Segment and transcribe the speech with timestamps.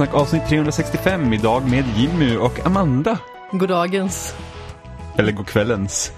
[0.00, 3.18] Spelsnack avsnitt 365 idag med Jimmy och Amanda.
[3.52, 4.34] Goddagens,
[5.16, 6.12] Eller god kvällens.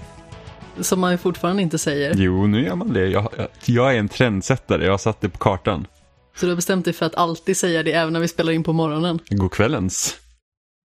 [0.81, 2.13] som man fortfarande inte säger.
[2.15, 3.07] Jo, nu gör man det.
[3.07, 5.87] Jag, jag, jag är en trendsättare, jag har satt det på kartan.
[6.35, 8.63] Så du har bestämt dig för att alltid säga det även när vi spelar in
[8.63, 9.19] på morgonen.
[9.29, 10.17] God kvällens.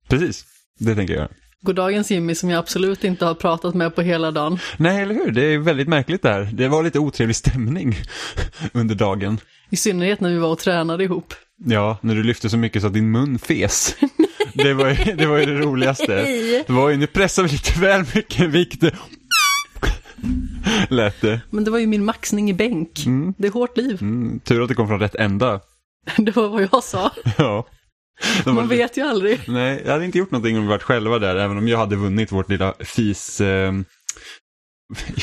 [0.08, 0.44] Precis,
[0.78, 1.28] det tänker jag.
[1.62, 4.58] Goddagens Jimmy som jag absolut inte har pratat med på hela dagen.
[4.76, 5.30] Nej, eller hur?
[5.30, 6.50] Det är väldigt märkligt det här.
[6.52, 7.96] Det var lite otrevlig stämning
[8.72, 9.38] under dagen.
[9.70, 11.34] I synnerhet när vi var och tränade ihop.
[11.66, 13.96] Ja, när du lyfte så mycket så att din mun fes.
[14.54, 16.06] Det var ju det, var ju det roligaste.
[16.66, 18.82] Det var ju, nu pressar vi lite väl mycket vikt.
[20.88, 21.40] Lät det.
[21.50, 23.04] Men det var ju min maxning i bänk.
[23.38, 23.98] Det är hårt liv.
[24.00, 25.60] Mm, tur att det kom från rätt ända.
[26.16, 27.10] Det var vad jag sa.
[27.38, 27.66] Ja.
[28.44, 29.40] De Man var- vet ju aldrig.
[29.48, 31.96] Nej, jag hade inte gjort någonting om vi varit själva där, även om jag hade
[31.96, 33.40] vunnit vårt lilla fis...
[33.40, 33.72] Eh,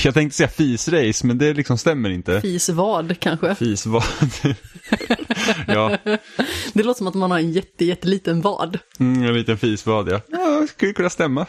[0.04, 2.42] jag tänkte säga fisrace, men det liksom stämmer inte.
[2.42, 3.56] Fis vad kanske.
[3.56, 4.04] Fis vad?
[5.68, 5.98] Ja,
[6.74, 8.80] Det låter som att man har en jätte, jätteliten vad.
[9.00, 10.22] mm, en liten fisvad ja.
[10.28, 11.46] Ja, skulle kunna stämma.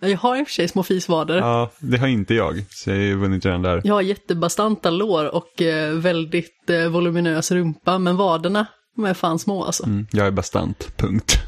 [0.00, 1.36] Jag har i och för sig små fisvader.
[1.36, 3.80] Ja, det har inte jag, så jag har vunnit redan där.
[3.84, 8.66] Jag har jättebastanta lår och eh, väldigt eh, voluminös rumpa, men vaderna
[8.98, 9.84] de är fan små alltså.
[9.84, 11.32] Mm, jag är bastant, punkt.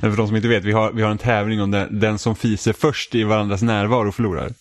[0.00, 2.36] För de som inte vet, vi har, vi har en tävling om den, den som
[2.36, 4.52] fiser först i varandras närvaro förlorar.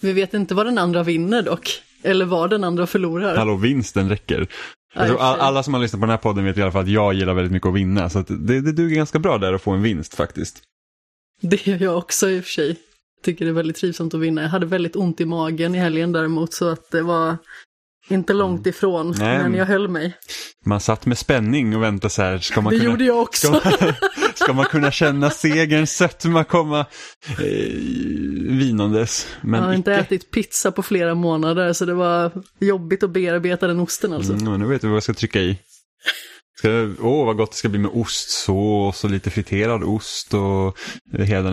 [0.00, 1.82] Vi vet inte vad den andra vinner dock.
[2.06, 3.36] Eller vad den andra förlorar.
[3.36, 4.46] Hallå, vinsten räcker.
[4.94, 5.42] Jag tror Ja, i och för all, sig.
[5.46, 7.34] alla som har lyssnat på den här podden vet i alla fall att jag gillar
[7.34, 8.10] väldigt mycket att vinna.
[8.10, 10.62] Så att det, det duger ganska bra där att få en vinst faktiskt.
[11.40, 12.76] Det gör jag också i och för sig.
[13.24, 14.42] Tycker det är väldigt trivsamt att vinna.
[14.42, 17.36] Jag hade väldigt ont i magen i helgen däremot så att det var
[18.08, 19.06] inte långt ifrån.
[19.14, 19.18] Mm.
[19.18, 20.16] Nej, men jag höll mig.
[20.64, 22.90] Man satt med spänning och väntade så här, ska man Det kunna...
[22.90, 23.60] gjorde jag också.
[23.60, 23.94] Ska man,
[24.34, 26.86] ska man kunna känna segerns sötma komma
[27.38, 27.44] eh,
[28.48, 29.26] vinandes?
[29.40, 30.00] Men jag har inte icke.
[30.00, 34.32] ätit pizza på flera månader så det var jobbigt att bearbeta den osten alltså.
[34.32, 35.58] Mm, nu vet vi vad jag ska trycka i.
[37.00, 40.78] Åh, vad gott det ska bli med ostsås och lite friterad ost och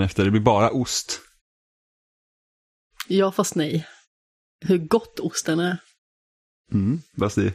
[0.03, 0.25] efter.
[0.25, 1.22] Det blir bara ost.
[3.08, 3.88] Ja fast nej.
[4.66, 5.78] Hur gott osten är.
[6.74, 7.52] Mm, Basti.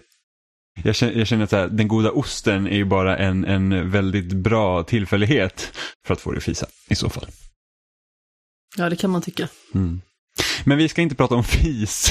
[0.82, 4.32] Jag känner, jag känner att här, den goda osten är ju bara en, en väldigt
[4.32, 5.72] bra tillfällighet
[6.06, 7.26] för att få det att fisa i så fall.
[8.76, 9.48] Ja det kan man tycka.
[9.74, 10.00] Mm.
[10.64, 12.10] Men vi ska inte prata om fis.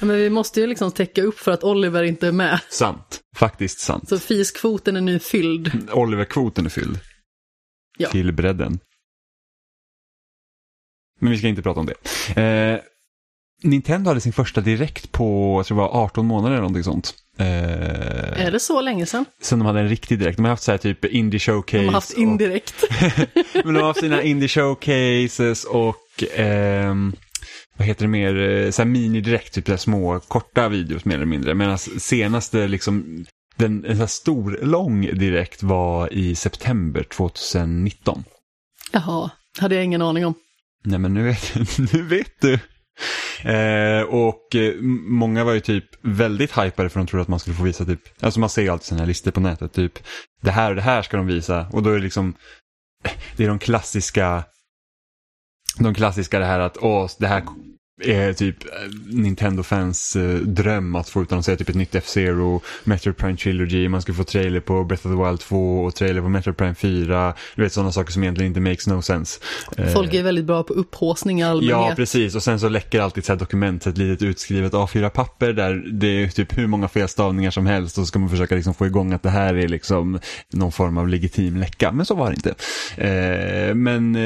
[0.00, 2.60] Ja, men vi måste ju liksom täcka upp för att Oliver inte är med.
[2.70, 3.20] Sant.
[3.36, 4.08] Faktiskt sant.
[4.08, 5.90] Så fiskvoten är nu fylld.
[5.92, 6.98] Oliverkvoten är fylld.
[7.98, 8.10] Ja.
[8.10, 8.78] Till bredden.
[11.20, 11.94] Men vi ska inte prata om det.
[12.42, 12.80] Eh,
[13.62, 17.14] Nintendo hade sin första direkt på, jag tror det var 18 månader eller någonting sånt.
[17.38, 17.46] Eh,
[18.46, 19.24] Är det så länge sedan?
[19.42, 20.36] sen de hade en riktig direkt.
[20.36, 21.78] De har haft så här typ indie showcase.
[21.78, 22.84] De har haft och- indirekt.
[23.64, 25.96] Men de har haft sina indie showcases och
[26.36, 27.12] ehm,
[27.76, 31.26] vad heter det mer, Eh, så här mini-direkt, typ så små korta videos mer eller
[31.26, 31.54] mindre.
[31.54, 33.24] Medan senaste liksom,
[33.56, 38.24] den, en så här stor, lång direkt var i september 2019.
[38.92, 40.34] Jaha, hade jag ingen aning om.
[40.84, 41.54] Nej men nu vet,
[41.92, 42.58] nu vet du.
[43.44, 44.74] Eh, och eh,
[45.08, 48.00] många var ju typ väldigt hypade för de trodde att man skulle få visa typ,
[48.20, 49.98] alltså man ser ju alltid sina listor på nätet, typ
[50.42, 51.66] det här och det här ska de visa.
[51.72, 52.34] Och då är det liksom,
[53.04, 54.44] eh, det är de klassiska,
[55.78, 57.42] de klassiska det här att åh, det här
[58.00, 58.70] är typ eh,
[59.06, 64.14] Nintendo-fans eh, dröm att få utannonsera typ ett nytt F-Zero, Metroid Prime Trilogy, man ska
[64.14, 67.34] få trailer på Breath of the Wild 2 och trailer på Metroid Prime 4.
[67.56, 69.40] Du vet sådana saker som egentligen inte makes no sense.
[69.76, 71.70] Eh, Folk är väldigt bra på upphaussning i allmänhet.
[71.70, 72.34] Ja, precis.
[72.34, 76.28] Och sen så läcker alltid så här dokument, ett litet utskrivet A4-papper där det är
[76.28, 79.22] typ hur många felstavningar som helst och så ska man försöka liksom få igång att
[79.22, 80.18] det här är liksom
[80.52, 81.92] någon form av legitim läcka.
[81.92, 82.54] Men så var det inte.
[83.74, 84.16] Men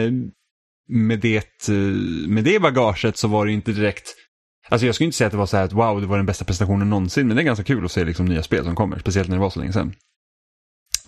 [0.88, 1.74] med det, eh,
[2.28, 4.14] med det bagaget så var det inte direkt
[4.68, 6.26] Alltså jag skulle inte säga att det var så här att wow, det var den
[6.26, 8.98] bästa prestationen någonsin, men det är ganska kul att se liksom nya spel som kommer,
[8.98, 9.94] speciellt när det var så länge sedan.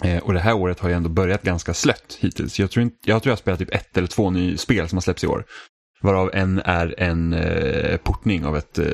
[0.03, 2.61] Eh, och det här året har ju ändå börjat ganska slött hittills.
[2.61, 4.97] Jag tror, inte, jag tror jag har spelat typ ett eller två nya spel som
[4.97, 5.45] har släppts i år.
[6.01, 8.85] Varav en är en eh, portning av ett eh,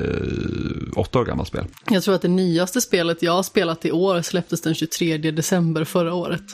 [0.95, 1.65] åtta år gammalt spel.
[1.89, 5.83] Jag tror att det nyaste spelet jag har spelat i år släpptes den 23 december
[5.83, 6.45] förra året.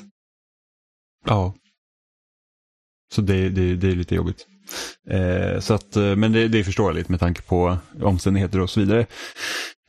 [1.25, 1.54] Ja.
[3.12, 4.46] Så det, det, det är lite jobbigt.
[5.10, 8.80] Eh, så att, eh, men det, det är förståeligt med tanke på omständigheter och så
[8.80, 9.06] vidare.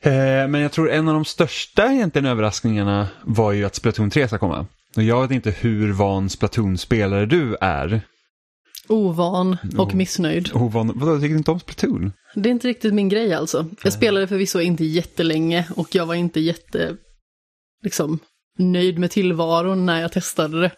[0.03, 4.27] Eh, men jag tror en av de största egentligen överraskningarna var ju att Splatoon 3
[4.27, 4.65] ska komma.
[4.95, 8.01] Och jag vet inte hur van Splatoon-spelare du är.
[8.87, 10.49] Ovan och missnöjd.
[10.53, 12.11] Ovan, vadå, tycker du inte om Splatoon?
[12.35, 13.65] Det är inte riktigt min grej alltså.
[13.83, 16.95] Jag spelade förvisso inte jättelänge och jag var inte jätte,
[17.83, 18.19] liksom,
[18.57, 20.71] nöjd med tillvaron när jag testade det.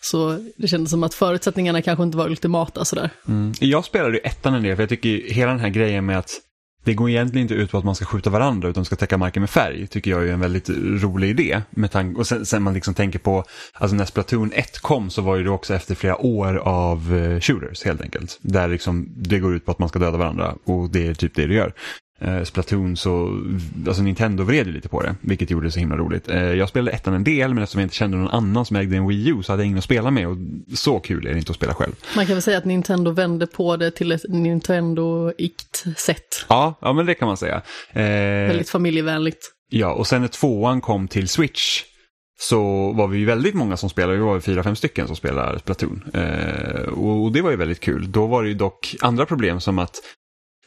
[0.00, 3.10] Så det kändes som att förutsättningarna kanske inte var ultimata sådär.
[3.28, 3.52] Mm.
[3.60, 6.40] Jag spelade ju ettan en del, för jag tycker hela den här grejen med att
[6.84, 9.40] det går egentligen inte ut på att man ska skjuta varandra utan ska täcka marken
[9.42, 9.86] med färg.
[9.86, 10.68] tycker jag är en väldigt
[11.02, 11.62] rolig idé.
[11.70, 15.22] Med tank- och sen, sen man liksom tänker på, alltså när Splatoon 1 kom så
[15.22, 18.38] var ju det också efter flera år av uh, shooters helt enkelt.
[18.42, 21.34] Där liksom det går ut på att man ska döda varandra och det är typ
[21.34, 21.72] det det gör.
[22.26, 23.40] Uh, Splatoon så,
[23.86, 26.30] alltså Nintendo vred ju lite på det, vilket gjorde det så himla roligt.
[26.30, 28.96] Uh, jag spelade ettan en del, men eftersom jag inte kände någon annan som ägde
[28.96, 30.36] en Wii U så hade jag ingen att spela med och
[30.74, 31.92] så kul är det inte att spela själv.
[32.16, 36.46] Man kan väl säga att Nintendo vände på det till ett Nintendo-ikt sätt.
[36.48, 37.56] Ja, ja men det kan man säga.
[37.56, 39.50] Uh, Väldigt familjevänligt.
[39.70, 41.82] Ja, och sen när tvåan kom till Switch
[42.40, 45.58] så var vi ju väldigt många som spelade, vi var fyra, fem stycken som spelade
[45.58, 46.02] Splatoon.
[46.92, 48.12] och det var ju väldigt kul.
[48.12, 50.00] Då var det ju dock andra problem som att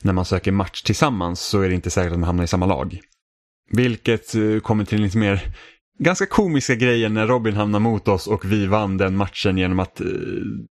[0.04, 2.66] när man söker match tillsammans så är det inte säkert att man hamnar i samma
[2.66, 3.00] lag.
[3.72, 5.42] Vilket eh, kommer till lite mer
[6.00, 10.02] ganska komiska grejer när Robin hamnar mot oss och vi vann den matchen genom att
[10.02, 10.08] eh,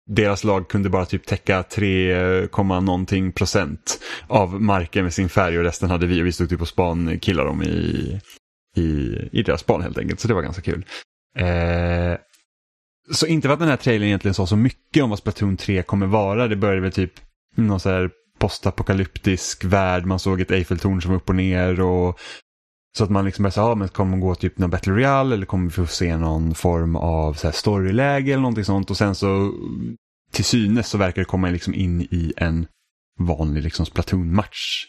[0.07, 5.57] deras lag kunde bara typ täcka 3, eh, någonting procent av marken med sin färg
[5.57, 8.19] och resten hade vi och vi stod typ och span killar dem i,
[8.77, 10.19] i, i deras span helt enkelt.
[10.19, 10.85] Så det var ganska kul.
[11.37, 12.17] Eh,
[13.11, 15.83] så inte för att den här trailern egentligen sa så mycket om vad Splatoon 3
[15.83, 16.47] kommer vara.
[16.47, 17.13] Det började väl typ
[17.55, 18.09] någon så här
[18.45, 20.05] postapokalyptisk värld.
[20.05, 21.81] Man såg ett Eiffeltorn som var upp och ner.
[21.81, 22.19] Och,
[22.97, 25.35] så att man liksom började säga, ja, men kommer man gå typ någon Battle Royale
[25.35, 28.91] eller kommer vi få se någon form av så här, storyläge eller någonting sånt.
[28.91, 29.53] Och sen så
[30.31, 32.67] till synes så verkar det komma liksom in i en
[33.19, 34.85] vanlig liksom Splatoon-match.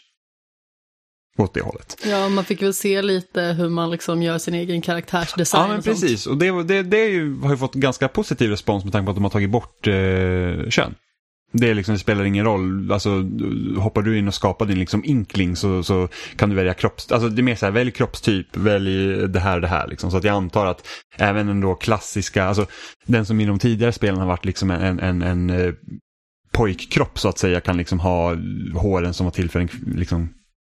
[1.37, 1.97] Åt det hållet.
[2.05, 5.61] Ja, man fick väl se lite hur man liksom gör sin egen karaktärsdesign.
[5.61, 6.01] Ja, men och sånt.
[6.01, 6.27] precis.
[6.27, 6.97] Och det, det, det
[7.41, 10.69] har ju fått ganska positiv respons med tanke på att de har tagit bort eh,
[10.69, 10.95] kön.
[11.59, 12.91] Det, liksom, det spelar ingen roll.
[12.91, 13.09] Alltså,
[13.77, 17.11] hoppar du in och skapar din liksom inkling så, så kan du välja kropps...
[17.11, 19.87] Alltså det är mer så här, välj kroppstyp, välj det här och det här.
[19.87, 20.11] Liksom.
[20.11, 20.87] Så att jag antar att
[21.17, 22.65] även den då klassiska, alltså
[23.05, 25.73] den som i de tidigare spelen har varit liksom en, en, en, eh,
[26.51, 28.35] pojkkropp så att säga kan liksom ha
[28.73, 30.29] håren som var till för en, liksom,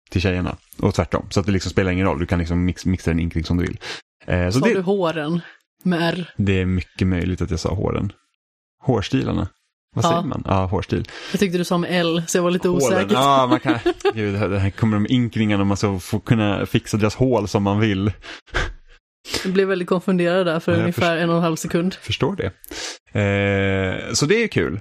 [0.09, 0.57] till tjejerna.
[0.79, 1.27] Och tvärtom.
[1.29, 3.57] Så att det liksom spelar ingen roll, du kan liksom mix, mixa din inkling som
[3.57, 3.79] du vill.
[4.25, 5.41] Eh, så Sa det, du håren
[5.83, 6.33] med R?
[6.37, 8.11] det är mycket möjligt att jag sa håren.
[8.83, 9.47] Hårstilarna.
[9.95, 10.09] Vad Ja.
[10.09, 10.43] säger man?
[10.47, 11.07] Ja, hårstil.
[11.31, 12.87] Jag tyckte du sa med L, så jag var lite Hålen.
[12.87, 13.13] osäker.
[13.13, 13.79] Ja, man kan...
[14.13, 17.63] Gud, det här- kommer de inkringarna och man ska få kunna fixa deras hål som
[17.63, 18.11] man vill.
[19.43, 21.93] Jag blev väldigt konfunderad där för Ja, ungefär en och en halv sekund.
[21.93, 22.45] Förstår det.
[23.19, 24.79] Eh, så det är kul.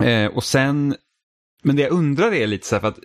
[0.00, 0.96] Eh, och sen,
[1.62, 2.98] men det jag undrar är lite så här för att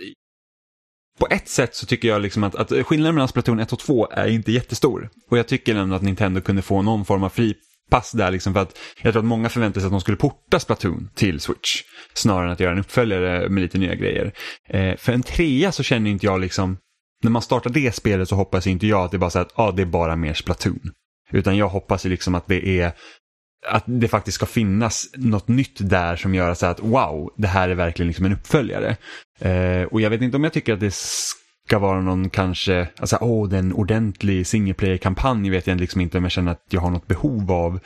[1.20, 4.08] på ett sätt så tycker jag liksom att, att skillnaden mellan Splatoon 1 och 2
[4.12, 5.10] är inte jättestor.
[5.30, 7.30] Och jag tycker ändå att Nintendo kunde få någon form av
[7.92, 10.60] Pass där liksom för att jag tror att många förväntade sig att de skulle porta
[10.60, 11.82] Splatoon till Switch.
[12.14, 14.34] Snarare än att göra en uppföljare med lite nya grejer.
[14.70, 16.78] Eh, för en trea så känner inte jag liksom,
[17.24, 19.60] när man startar det spelet så hoppas inte jag att det är bara så att
[19.60, 20.92] ah, det är bara mer Splatoon.
[21.32, 22.92] Utan jag hoppas ju liksom att det är
[23.68, 27.70] att det faktiskt ska finnas något nytt där som gör så att wow, det här
[27.70, 28.98] är verkligen liksom en uppföljare.
[29.40, 30.94] Eh, och jag vet inte om jag tycker att det
[31.72, 36.02] ska vara någon kanske, alltså åh, det är en ordentlig single player-kampanj vet jag liksom
[36.02, 37.80] inte om jag känner att jag har något behov av.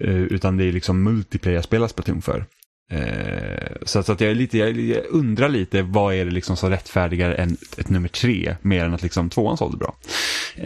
[0.00, 2.46] Eh, utan det är liksom multiplayer jag spelar Splatoon för.
[2.90, 6.70] Eh, så, så att jag, är lite, jag, undrar lite vad är det liksom som
[6.70, 9.96] rättfärdigar än ett nummer tre mer än att liksom tvåan sålde bra.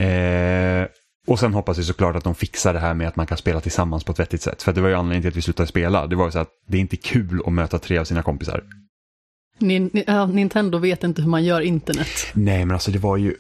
[0.03, 0.87] Eh,
[1.27, 3.61] och sen hoppas vi såklart att de fixar det här med att man kan spela
[3.61, 4.63] tillsammans på ett vettigt sätt.
[4.63, 6.07] För det var ju anledningen till att vi slutade spela.
[6.07, 8.63] Det var ju så att det är inte kul att möta tre av sina kompisar.
[9.59, 12.09] Ni- ja, Nintendo vet inte hur man gör internet.
[12.35, 13.35] Nej, men alltså det var ju...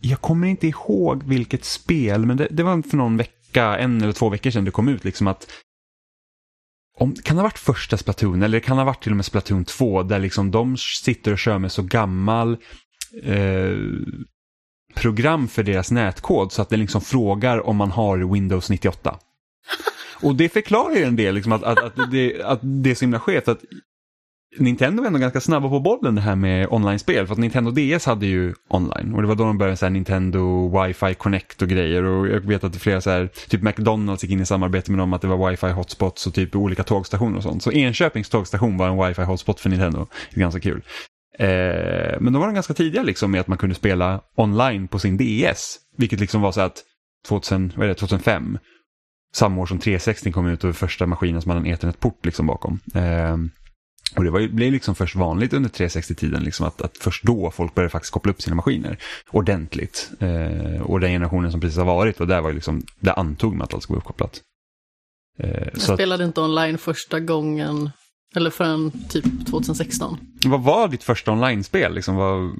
[0.00, 4.12] Jag kommer inte ihåg vilket spel, men det, det var för någon vecka, en eller
[4.12, 5.46] två veckor sedan det kom ut, liksom att
[6.98, 9.24] om, kan det ha varit första Splatoon eller kan det ha varit till och med
[9.24, 12.56] Splatoon 2 där liksom de sitter och kör med så gammal
[13.22, 13.76] eh,
[14.94, 19.18] program för deras nätkod så att den liksom frågar om man har Windows 98.
[20.22, 23.00] Och det förklarar ju en del, liksom, att, att, att, det, att det är så
[23.00, 23.48] himla skevt.
[23.48, 23.60] Att
[24.58, 27.26] Nintendo var ändå ganska snabba på bollen det här med online-spel.
[27.26, 29.14] För att Nintendo DS hade ju online.
[29.14, 32.04] Och det var då de började med Nintendo Wi-Fi Connect och grejer.
[32.04, 34.98] Och jag vet att det flera så här, typ McDonalds gick in i samarbete med
[34.98, 37.62] dem att det var Wi-Fi hotspots och typ olika tågstationer och sånt.
[37.62, 40.06] Så Enköpings tågstation var en Wi-Fi hotspot för Nintendo.
[40.30, 40.82] Det är ganska kul.
[41.38, 44.98] Eh, men då var de ganska tidiga liksom med att man kunde spela online på
[44.98, 45.78] sin DS.
[45.96, 46.82] Vilket liksom var så att
[47.28, 48.58] 2000, vad är det, 2005,
[49.34, 52.80] samma år som 360 kom ut och första maskinen som hade en ethernet-port liksom bakom.
[52.94, 53.36] Eh,
[54.16, 57.74] och det var blev liksom först vanligt under 360-tiden liksom att, att först då folk
[57.74, 58.98] började faktiskt koppla upp sina maskiner
[59.30, 60.10] ordentligt.
[60.18, 63.52] Eh, och den generationen som precis har varit och där var ju liksom, där antog
[63.56, 64.40] man att allt skulle vara uppkopplat.
[65.38, 67.90] Eh, Jag så att, spelade inte online första gången,
[68.36, 70.18] eller förrän typ 2016.
[70.46, 71.94] vad var ditt första online-spel?
[71.94, 72.56] Liksom, vad,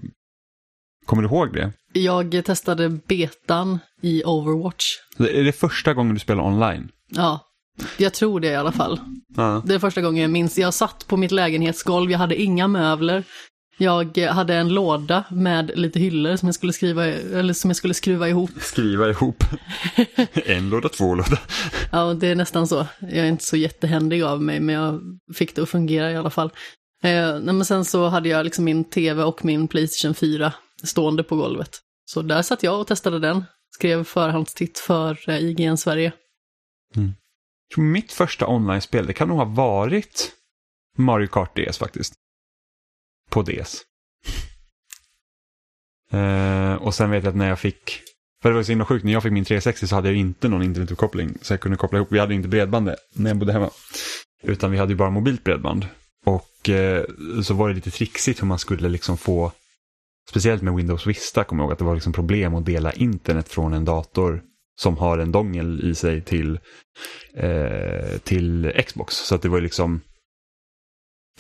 [1.07, 1.73] kommer du ihåg det?
[1.93, 4.85] Jag testade betan i Overwatch.
[5.19, 6.89] Är det första gången du spelar online?
[7.09, 7.41] Ja,
[7.97, 9.01] jag tror det i alla fall.
[9.37, 9.63] Ja.
[9.67, 10.59] Det är första gången jag minns.
[10.59, 13.25] Jag satt på mitt lägenhetsgolv, jag hade inga möbler.
[13.79, 17.95] Jag hade en låda med lite hyllor som jag skulle, skriva, eller som jag skulle
[17.95, 18.51] skruva ihop.
[18.61, 19.45] Skriva ihop.
[20.47, 21.39] en låda, två låda.
[21.93, 22.87] Ja, det är nästan så.
[23.01, 25.01] Jag är inte så jättehändig av mig, men jag
[25.35, 26.51] fick det att fungera i alla fall.
[27.03, 30.53] Eh, men sen så hade jag liksom min tv och min Playstation 4
[30.85, 31.79] stående på golvet.
[32.05, 33.45] Så där satt jag och testade den.
[33.75, 36.13] Skrev förhandstitt för eh, IGN Sverige.
[36.97, 37.13] Mm.
[37.77, 40.33] Mitt första online-spel, det kan nog ha varit
[40.99, 42.15] Mario Kart DS faktiskt.
[43.31, 43.83] På DS.
[46.15, 48.01] uh, eh, och sen vet jag att när jag fick,
[48.43, 50.49] för det var så himla sjukt, när jag fick min 360 så hade jag inte
[50.49, 51.39] någon internetuppkoppling.
[51.43, 53.71] Så jag kunde koppla ihop, vi hade inte bredband när jag bodde hemma.
[54.43, 55.87] Utan vi hade ju bara mobilt bredband.
[56.25, 57.03] Och uh,
[57.43, 59.53] så var det lite trixigt hur man skulle liksom få,
[60.31, 63.49] speciellt med Windows Vista, kommer jag ihåg att det var liksom problem att dela internet
[63.49, 64.43] från en dator
[64.77, 66.59] som har en dongel i sig till,
[67.35, 69.15] eh, till Xbox.
[69.15, 70.01] Så att det var liksom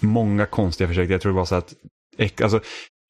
[0.00, 1.10] många konstiga försök.
[1.10, 1.74] Jag tror det var så att,
[2.42, 2.60] alltså,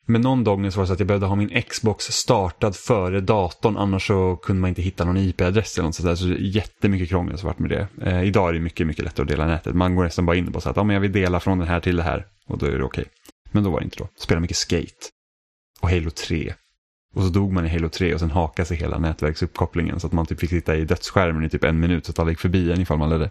[0.07, 3.21] med någon dongel så var det så att jag behövde ha min Xbox startad före
[3.21, 6.15] datorn, annars så kunde man inte hitta någon IP-adress eller något sånt där.
[6.15, 7.89] Så jättemycket krångel som varit med det.
[8.03, 9.75] Eh, idag är det mycket, mycket lättare att dela nätet.
[9.75, 11.59] Man går nästan bara in och bara så att ja, men jag vill dela från
[11.59, 13.03] den här till det här och då är det okej.
[13.03, 13.13] Okay.
[13.53, 14.09] Men då var det inte då.
[14.17, 15.09] Spela mycket Skate
[15.81, 16.55] och Halo 3
[17.15, 20.13] och så dog man i Halo 3 och sen hakade sig hela nätverksuppkopplingen så att
[20.13, 22.73] man typ fick sitta i dödsskärmen i typ en minut så att alla gick förbi
[22.73, 23.31] en ifall man ledde.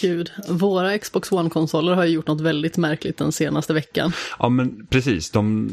[0.00, 4.12] Gud, våra Xbox One-konsoler har ju gjort något väldigt märkligt den senaste veckan.
[4.38, 5.70] Ja men precis, de,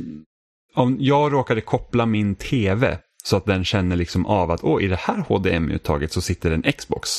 [0.76, 4.88] om jag råkade koppla min tv så att den känner liksom av att åh, i
[4.88, 7.10] det här HDMI-uttaget så sitter en Xbox.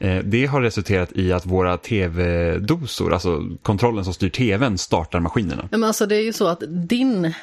[0.00, 5.68] Eh, det har resulterat i att våra tv-dosor, alltså kontrollen som styr tvn, startar maskinerna.
[5.70, 7.34] Men alltså det är ju så att din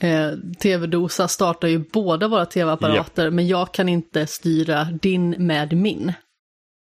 [0.00, 3.30] eh, tv-dosa startar ju båda våra tv-apparater, ja.
[3.30, 6.12] men jag kan inte styra din med min.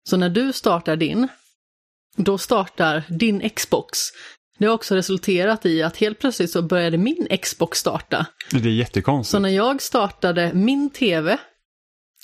[0.08, 1.28] Så när du startar din,
[2.16, 3.98] då startar din Xbox.
[4.58, 8.26] Det har också resulterat i att helt plötsligt så började min Xbox starta.
[8.50, 9.30] Det är jättekonstigt.
[9.30, 11.38] Så när jag startade min tv,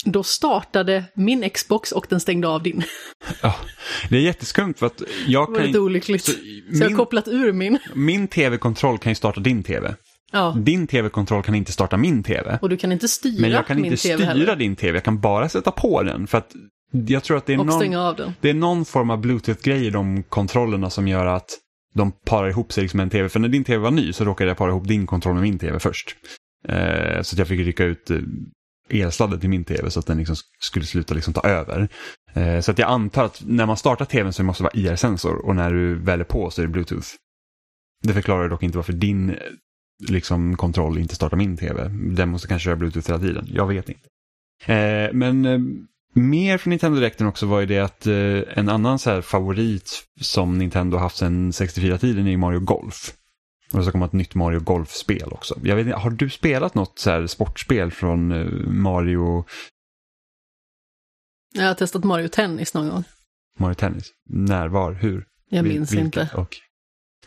[0.05, 2.83] då startade min Xbox och den stängde av din.
[3.43, 3.57] Ja,
[4.09, 5.55] det är jätteskumt för att jag kan...
[5.55, 6.25] Det var lite olyckligt.
[6.25, 7.79] Så, min, så jag har kopplat ur min.
[7.95, 9.95] Min tv-kontroll kan ju starta din tv.
[10.31, 10.57] Ja.
[10.59, 12.59] Din tv-kontroll kan inte starta min tv.
[12.63, 14.57] Och du kan inte styra min Men jag kan inte styra heller.
[14.57, 16.27] din tv, jag kan bara sätta på den.
[16.27, 16.53] För att
[16.93, 20.91] jag tror att det är, någon, det är någon form av bluetooth-grej i de kontrollerna
[20.91, 21.51] som gör att
[21.95, 23.29] de parar ihop sig liksom en tv.
[23.29, 25.59] För när din tv var ny så råkade jag para ihop din kontroll med min
[25.59, 26.17] tv först.
[26.69, 28.19] Eh, så att jag fick rycka ut eh,
[28.91, 31.89] elsladden till min tv så att den liksom skulle sluta liksom ta över.
[32.35, 35.47] Eh, så att jag antar att när man startar tvn så måste det vara IR-sensor
[35.47, 37.09] och när du väl är på så är det bluetooth.
[38.03, 39.37] Det förklarar dock inte varför din
[40.09, 41.89] liksom, kontroll inte startar min tv.
[41.89, 43.49] Den måste kanske köra bluetooth hela tiden.
[43.53, 44.09] Jag vet inte.
[44.73, 45.59] Eh, men eh,
[46.15, 50.03] mer från Nintendo Directen också var ju det att eh, en annan så här favorit
[50.21, 53.15] som Nintendo haft sedan 64-tiden är Mario Golf.
[53.73, 55.59] Och så kommer ett nytt Mario Golf-spel också.
[55.63, 59.45] Jag vet inte, har du spelat något så här sportspel från eh, Mario?
[61.55, 63.05] Jag har testat Mario Tennis någon gång.
[63.59, 64.11] Mario Tennis?
[64.29, 65.27] När, var, hur?
[65.51, 66.05] Jag minns Vilka?
[66.05, 66.31] inte.
[66.35, 66.61] Okay.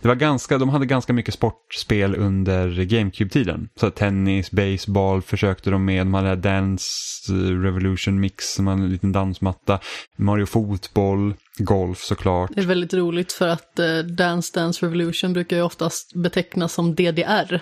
[0.04, 3.70] Det var ganska, de hade ganska mycket sportspel under GameCube-tiden.
[3.80, 6.06] Så tennis, baseball försökte de med.
[6.06, 6.86] De hade Dance
[7.30, 9.80] eh, Revolution Mix, som en liten dansmatta.
[10.18, 12.52] Mario Fotboll, golf såklart.
[12.56, 16.96] Det är väldigt roligt för att eh, Dance Dance Revolution brukar ju oftast betecknas som
[16.96, 17.62] DDR.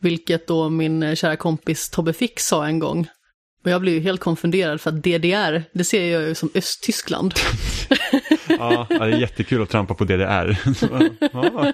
[0.00, 3.08] Vilket då min eh, kära kompis Tobbe Fix sa en gång.
[3.64, 7.34] Och jag blev ju helt konfunderad för att DDR, det ser jag ju som Östtyskland.
[8.48, 10.58] ja, det är jättekul att trampa på DDR.
[11.32, 11.72] ja.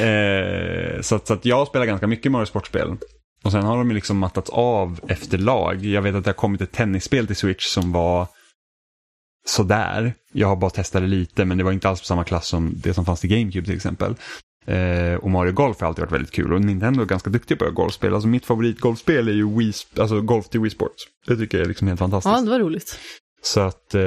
[0.00, 2.96] eh, så, att, så att jag spelar ganska mycket Mario Sportspel.
[3.44, 5.84] Och sen har de liksom mattats av efter lag.
[5.84, 8.26] Jag vet att det har kommit ett tennisspel till Switch som var
[9.46, 10.14] sådär.
[10.32, 12.72] Jag har bara testat det lite men det var inte alls på samma klass som
[12.76, 14.14] det som fanns till GameCube till exempel.
[14.66, 17.70] Eh, och Mario Golf har alltid varit väldigt kul och Nintendo är ganska duktiga på
[17.70, 18.14] golfspel.
[18.14, 21.04] Alltså mitt favoritgolfspel är ju Wii, alltså Golf till Wii Sports.
[21.26, 22.32] Det tycker jag är liksom helt fantastiskt.
[22.36, 22.98] Ja, det var roligt.
[23.42, 24.02] Så att eh,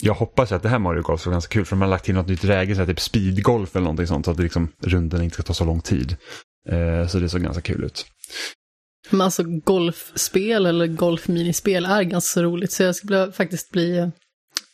[0.00, 2.04] jag hoppas att det här Mario Golf ska vara ganska kul för de har lagt
[2.04, 4.72] till något nytt läge, så här, typ speedgolf eller någonting sånt så att det liksom,
[4.80, 6.16] runden inte ska ta så lång tid.
[6.68, 8.06] Eh, så det såg ganska kul ut.
[9.10, 14.10] Men alltså golfspel eller golfminispel är ganska roligt så jag skulle faktiskt bli,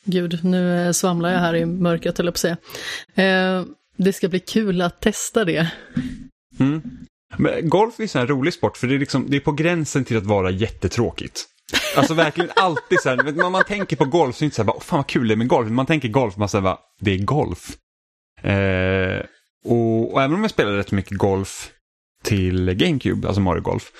[0.05, 2.57] gud nu svamlar jag här i mörkret jag på att säga.
[3.15, 3.65] Eh,
[3.97, 5.71] det ska bli kul att testa det.
[6.59, 6.83] Mm.
[7.37, 10.17] Men golf är en rolig sport för det är, liksom, det är på gränsen till
[10.17, 11.49] att vara jättetråkigt.
[11.97, 14.63] Alltså verkligen alltid så här, när man tänker på golf så är det inte så
[14.63, 15.71] här, bara, fan vad kul det är med golf.
[15.71, 17.77] Man tänker golf, man säger bara, det är golf.
[18.43, 19.25] Eh,
[19.65, 21.71] och, och, även om jag spelade rätt mycket golf
[22.23, 23.91] till GameCube, alltså Mario Golf,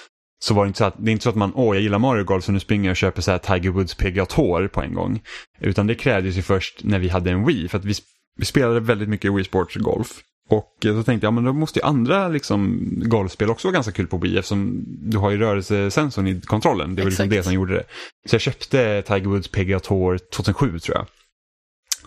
[0.45, 1.99] så var det inte så att, det är inte så att man, åh jag gillar
[1.99, 4.83] Mario Golf så nu springer jag och köper så här Tiger Woods PGA Tour på
[4.83, 5.23] en gång.
[5.61, 7.95] Utan det krävdes ju först när vi hade en Wii, för att vi,
[8.37, 10.23] vi spelade väldigt mycket Wii Sports Golf.
[10.53, 14.07] Och då tänkte jag, men då måste ju andra liksom, golfspel också vara ganska kul
[14.07, 16.95] på Wii eftersom du har ju rörelsesensorn i kontrollen.
[16.95, 17.85] Det var liksom det som gjorde det.
[18.29, 21.07] Så jag köpte Tiger Woods PGA Tour 2007 tror jag.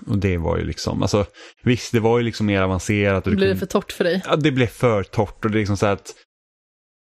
[0.07, 1.25] Och det var ju liksom, alltså
[1.63, 3.27] visst det var ju liksom mer avancerat.
[3.27, 3.53] Och blev kunde...
[3.53, 4.21] det för torrt för dig?
[4.25, 6.13] Ja, det blev för torrt och det är liksom så att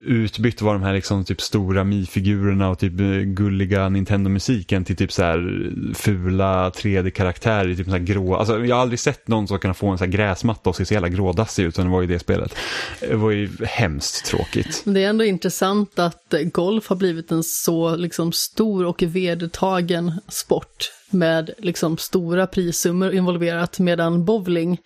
[0.01, 5.11] utbytt var de här liksom typ stora Mi-figurerna och typ eh, gulliga Nintendo-musiken till typ
[5.11, 8.35] så här eh, fula 3D-karaktärer typ så här grå.
[8.35, 10.85] Alltså jag har aldrig sett någon som kan få en så här gräsmatta och se
[10.85, 12.55] så jävla grådassig ut utan det var ju det spelet.
[12.99, 14.81] Det var ju hemskt tråkigt.
[14.85, 20.11] Det är ändå intressant att eh, golf har blivit en så liksom stor och vedertagen
[20.27, 24.77] sport med liksom stora prissummor involverat medan bowling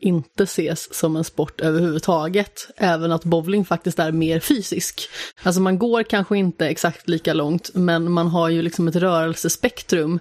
[0.00, 5.08] inte ses som en sport överhuvudtaget, även att bowling faktiskt är mer fysisk.
[5.42, 10.18] Alltså man går kanske inte exakt lika långt, men man har ju liksom ett rörelsespektrum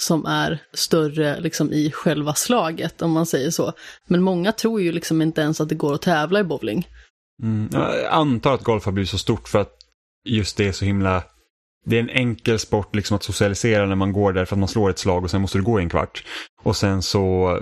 [0.00, 3.72] som är större liksom i själva slaget, om man säger så.
[4.06, 6.88] Men många tror ju liksom inte ens att det går att tävla i bowling.
[7.42, 9.72] Mm, jag antar att golf har blivit så stort för att
[10.24, 11.22] just det är så himla
[11.84, 14.68] det är en enkel sport liksom att socialisera när man går där för att man
[14.68, 16.24] slår ett slag och sen måste du gå en kvart.
[16.62, 17.58] Och sen så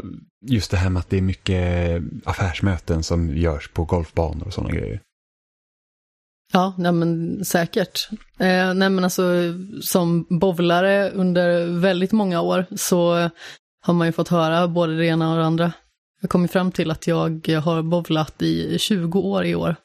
[0.47, 4.75] just det här med att det är mycket affärsmöten som görs på golfbanor och sådana
[4.75, 5.01] grejer.
[6.53, 8.09] Ja, nej men säkert.
[8.39, 9.23] Eh, nej men alltså
[9.83, 13.31] som bowlare under väldigt många år så
[13.81, 15.73] har man ju fått höra både det ena och det andra.
[16.21, 19.77] Jag kom fram till att jag har bowlat i 20 år i år.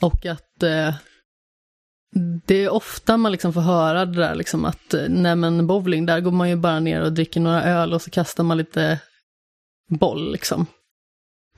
[0.00, 0.94] Och att eh,
[2.46, 6.06] det är ofta man liksom får höra det där liksom att eh, nej men bowling,
[6.06, 9.00] där går man ju bara ner och dricker några öl och så kastar man lite
[9.88, 10.66] boll liksom.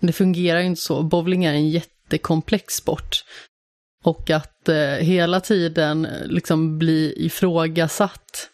[0.01, 1.03] Men det fungerar ju inte så.
[1.03, 3.25] Bowling är en jättekomplex sport.
[4.05, 8.49] Och att eh, hela tiden eh, liksom bli ifrågasatt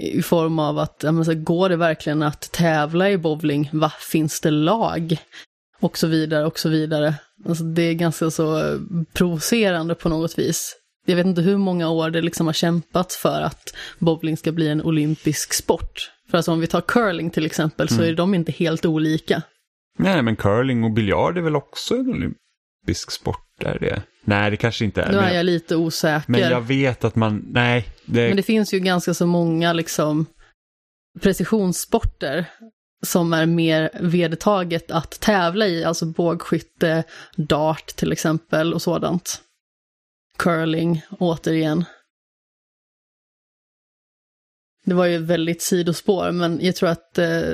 [0.00, 3.70] i form av att, ja, men så går det verkligen att tävla i bowling?
[3.72, 5.16] Va, finns det lag?
[5.80, 7.14] Och så vidare och så vidare.
[7.46, 8.78] Alltså det är ganska så eh,
[9.12, 10.76] provocerande på något vis
[11.06, 14.68] jag vet inte hur många år det liksom har kämpat för att bowling ska bli
[14.68, 16.10] en olympisk sport.
[16.30, 17.98] För alltså om vi tar curling till exempel mm.
[17.98, 19.42] så är de inte helt olika.
[19.98, 23.42] Nej, men curling och biljard är väl också en olympisk sport?
[23.64, 24.02] Är det?
[24.24, 25.12] Nej, det kanske inte är.
[25.12, 26.32] Nu är jag lite osäker.
[26.32, 27.88] Men jag vet att man, nej.
[28.04, 28.28] Det...
[28.28, 30.26] Men det finns ju ganska så många liksom
[31.20, 32.44] precisionssporter
[33.06, 37.04] som är mer vedertaget att tävla i, alltså bågskytte,
[37.36, 39.42] dart till exempel och sådant
[40.36, 41.84] curling återigen.
[44.84, 47.50] Det var ju väldigt sidospår, men jag tror att eh,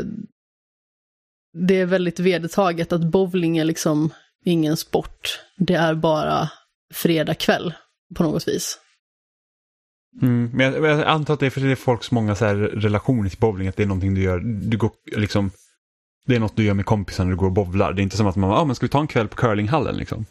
[1.53, 4.11] det är väldigt vedertaget att bowling är liksom
[4.45, 5.41] ingen sport.
[5.57, 6.51] Det är bara
[6.95, 7.75] fredag kväll
[8.15, 8.79] på något vis.
[10.23, 12.55] Mm, men jag, jag, antar att det är för det är folks många så här
[12.57, 15.51] relationer till bowling, att det är någonting du gör, du går liksom,
[16.27, 17.93] det är något du gör med kompisar när du går och bowlar.
[17.93, 19.37] Det är inte som att man, ja ah, men ska vi ta en kväll på
[19.37, 20.27] curlinghallen liksom?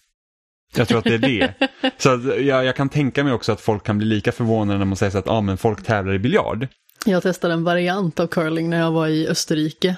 [0.75, 1.53] Jag tror att det är det.
[1.97, 4.97] Så jag, jag, kan tänka mig också att folk kan bli lika förvånade när man
[4.97, 6.67] säger så att ah, men folk tävlar i biljard.
[7.05, 9.95] Jag testade en variant av curling när jag var i Österrike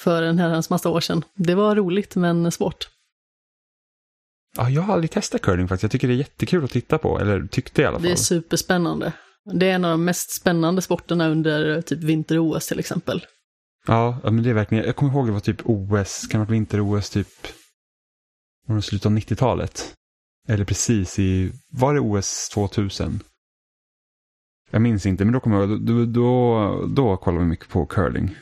[0.00, 1.24] för en herrans massa år sedan.
[1.34, 2.88] Det var roligt men svårt.
[4.56, 5.82] Ja, jag har aldrig testat curling faktiskt.
[5.82, 8.06] Jag tycker det är jättekul att titta på, eller tyckte i alla fall.
[8.06, 9.12] Det är superspännande.
[9.52, 13.26] Det är en av de mest spännande sporterna under typ vinter-OS till exempel.
[13.86, 16.52] Ja, men det är verkligen, jag kommer ihåg det var typ OS, kan det vara
[16.52, 17.28] vinter-OS typ,
[18.66, 19.94] var det slutet av 90-talet?
[20.48, 23.20] Eller precis i, var det OS 2000?
[24.70, 28.36] Jag minns inte, men då kommer jag då, då, då kollar vi mycket på curling.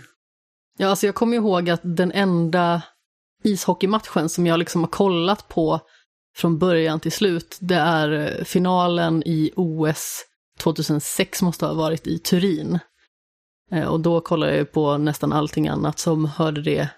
[0.78, 2.82] Ja, alltså jag kommer ihåg att den enda
[3.42, 5.80] ishockeymatchen som jag liksom har kollat på
[6.36, 10.24] från början till slut, det är eh, finalen i OS
[10.58, 12.78] 2006 måste ha varit i Turin.
[13.70, 16.88] Eh, och då kollade jag på nästan allting annat som hörde det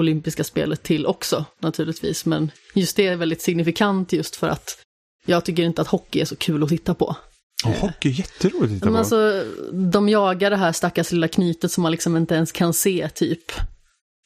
[0.00, 2.26] olympiska spelet till också naturligtvis.
[2.26, 4.78] Men just det är väldigt signifikant just för att
[5.26, 7.16] jag tycker inte att hockey är så kul att titta på.
[7.64, 8.92] Och hockey är jätteroligt att titta på.
[8.92, 12.74] Men alltså, de jagar det här stackars lilla knytet som man liksom inte ens kan
[12.74, 13.52] se typ.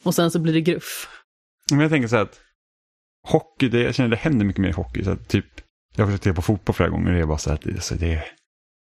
[0.03, 1.09] Och sen så blir det gruff.
[1.71, 2.41] Men jag tänker så här att
[3.29, 5.05] hockey, det, jag känner det händer mycket mer i hockey.
[5.05, 5.47] Så att typ,
[5.97, 7.71] jag har försökt titta på fotboll flera gånger och det är bara så att det,
[7.71, 8.25] alltså, det,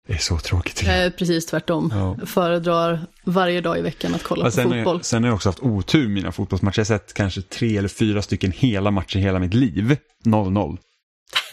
[0.07, 0.83] det är så tråkigt.
[0.83, 1.91] Jag är precis tvärtom.
[1.93, 2.25] Ja.
[2.25, 4.99] Föredrar varje dag i veckan att kolla ja, på fotboll.
[4.99, 6.79] Är, sen har jag också haft otur mina fotbollsmatcher.
[6.79, 9.97] Jag har sett kanske tre eller fyra stycken hela matcher i hela mitt liv.
[10.25, 10.77] 0-0.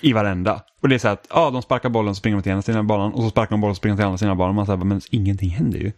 [0.00, 0.62] I varenda.
[0.82, 2.84] Och det är så att ja, de sparkar bollen och springer till ena sidan av
[2.84, 4.54] banan och så sparkar de bollen och springer till andra sidan av banan.
[4.54, 5.92] Man säger men ingenting händer ju.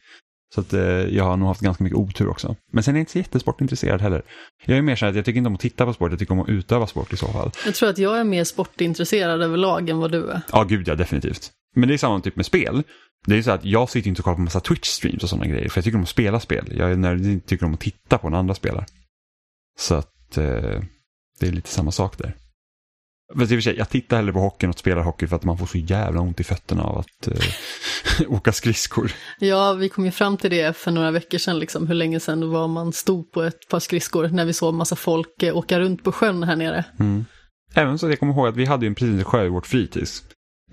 [0.55, 2.57] Så att eh, jag har nog haft ganska mycket otur också.
[2.73, 4.23] Men sen är jag inte så jättesportintresserad heller.
[4.65, 6.33] Jag är mer så att jag tycker inte om att titta på sport, jag tycker
[6.33, 7.51] om att utöva sport i så fall.
[7.65, 10.41] Jag tror att jag är mer sportintresserad överlag än vad du är.
[10.53, 11.51] Ja, gud ja, definitivt.
[11.75, 12.83] Men det är samma typ med spel.
[13.27, 15.69] Det är så att jag sitter inte och kollar på massa Twitch-streams och sådana grejer.
[15.69, 16.73] För jag tycker om att spela spel.
[16.77, 18.87] Jag är när jag tycker om att titta på när andra spelar.
[19.79, 20.81] Så att eh,
[21.41, 22.37] det är lite samma sak där.
[23.39, 25.45] Fast i och för sig, jag tittar hellre på hockeyn och spelar hockey för att
[25.45, 27.35] man får så jävla ont i fötterna av att eh,
[28.33, 29.13] åka skridskor.
[29.39, 32.51] Ja, vi kom ju fram till det för några veckor sedan, liksom, hur länge sedan
[32.51, 36.05] var man stod på ett par skridskor när vi såg massa folk eh, åka runt
[36.05, 36.85] på sjön här nere.
[37.01, 37.25] Mm.
[37.75, 39.67] Även så att jag kommer ihåg att vi hade ju en precis sjö i vårt
[39.67, 40.23] fritids.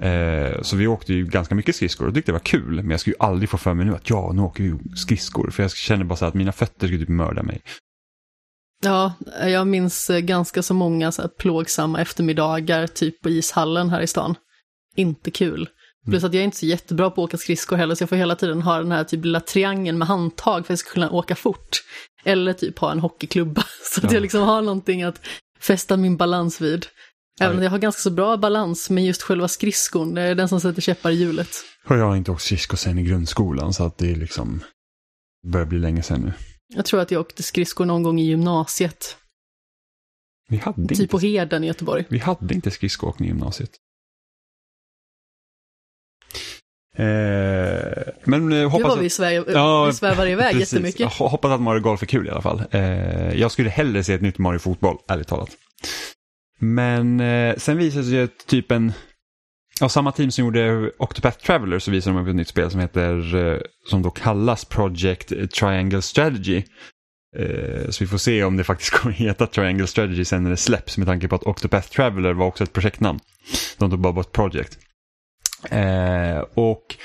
[0.01, 2.75] Eh, så vi åkte ju ganska mycket skridskor och tyckte det var kul.
[2.75, 5.49] Men jag skulle ju aldrig få för mig nu att ja, nu åker vi skridskor.
[5.49, 7.61] För jag känner bara så att mina fötter skulle typ mörda mig.
[8.83, 14.01] Ja, jag minns eh, ganska så många så här plågsamma eftermiddagar, typ på ishallen här
[14.01, 14.35] i stan.
[14.95, 15.69] Inte kul.
[16.09, 18.15] Plus att jag är inte så jättebra på att åka skridskor heller, så jag får
[18.15, 21.09] hela tiden ha den här typ lilla triangeln med handtag för att jag ska kunna
[21.11, 21.77] åka fort.
[22.23, 24.13] Eller typ ha en hockeyklubba, så att Ja.
[24.15, 25.21] jag liksom har någonting att
[25.59, 26.85] fästa min balans vid.
[27.39, 30.49] Även om jag har ganska så bra balans, men just själva skridskon, det är den
[30.49, 31.49] som sätter käppar i hjulet.
[31.85, 34.63] Och jag har inte åkt skridskor sen i grundskolan så att det är liksom
[35.47, 36.33] börjar bli länge sedan nu.
[36.75, 39.17] Jag tror att jag åkte skridskor någon gång i gymnasiet,
[40.49, 42.05] Vi hade, typ inte, på Heden i Göteborg.
[42.09, 43.71] vi hade inte skridskoåkning i gymnasiet.
[46.95, 47.03] Eh,
[48.23, 49.01] men eh, Nu hoppas var att...
[49.01, 50.73] vi i Sverige, Ja, vi svävar iväg Precis.
[50.73, 50.99] jättemycket.
[50.99, 52.63] Jag hoppas att Mario Golf är kul i alla fall.
[52.71, 55.49] Eh, jag skulle hellre se ett nytt Mario Fotboll, ärligt talat.
[56.59, 58.91] Men eh, sen visade sig att typ en...
[59.81, 62.79] Av samma team som gjorde Octopath Traveler så visade de upp ett nytt spel som
[62.79, 66.63] heter, eh, som då kallas Project Triangle Strategy.
[67.37, 70.57] Eh, så vi får se om det faktiskt kommer heta Triangle Strategy sen när det
[70.57, 73.19] släpps med tanke på att Octopath Traveler var också ett projektnamn.
[73.77, 74.79] De tog bara bort Project.
[75.69, 76.95] Eh, och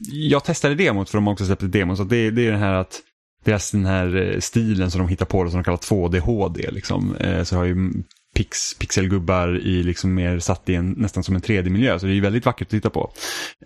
[0.00, 1.96] jag testade demot för de har också släppt ett demo.
[1.96, 3.00] Så det, det är den här att
[3.44, 6.70] deras den här stilen som de hittar på, det som de kallar 2D-HD.
[6.70, 7.16] Liksom.
[7.16, 7.92] Eh, så det har ju
[8.38, 11.98] pix, pixelgubbar i liksom mer satt i en, nästan som en 3D-miljö.
[11.98, 13.12] Så det är väldigt vackert att titta på.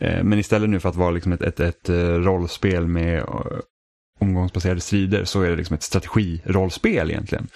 [0.01, 3.27] Eh, men istället nu för att vara liksom ett, ett, ett eh, rollspel med eh,
[4.21, 7.49] omgångsbaserade strider så är det liksom ett strategirollspel egentligen.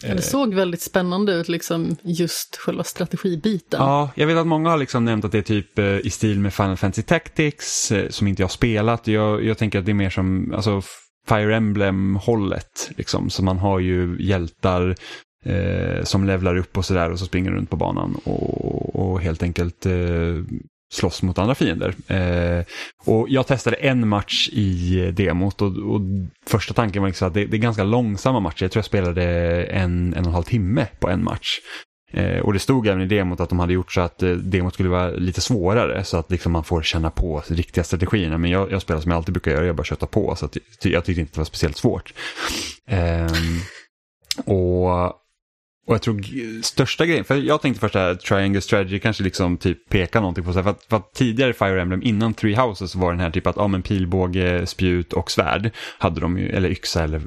[0.00, 3.80] Det såg väldigt spännande ut, liksom just själva strategibiten.
[3.80, 6.54] Ja, jag vet att många har liksom nämnt att det är typ i stil med
[6.54, 9.06] Final Fantasy Tactics som inte jag har spelat.
[9.06, 10.82] Jag, jag tänker att det är mer som alltså,
[11.28, 12.90] Fire Emblem-hållet.
[12.96, 13.30] Liksom.
[13.30, 14.94] Så man har ju hjältar
[15.42, 19.42] eh, som levlar upp och sådär och så springer runt på banan och, och helt
[19.42, 20.36] enkelt eh,
[20.92, 21.94] slåss mot andra fiender.
[22.06, 22.64] Eh,
[23.04, 26.00] och jag testade en match i demot och, och
[26.46, 28.64] första tanken var liksom att det, det är ganska långsamma matcher.
[28.64, 29.24] Jag tror jag spelade
[29.64, 31.58] en, en och en halv timme på en match.
[32.12, 34.74] Eh, och det stod även i demot att de hade gjort så att eh, demot
[34.74, 38.38] skulle vara lite svårare så att liksom man får känna på riktiga strategierna.
[38.38, 40.36] Men jag, jag spelar som jag alltid brukar göra, jag bara köttar på.
[40.36, 42.14] Så att, ty, jag tyckte inte det var speciellt svårt.
[42.88, 43.32] Eh,
[44.44, 45.21] och,
[45.86, 49.88] och jag tror största grejen, för jag tänkte först att Triangle Strategy kanske liksom typ
[49.88, 50.62] pekar någonting på sig.
[50.62, 53.46] För att, för att tidigare Fire Emblem, innan Three Houses, så var den här typ
[53.46, 57.22] att ja, men pilbåge, spjut och svärd hade de ju, eller yxa eller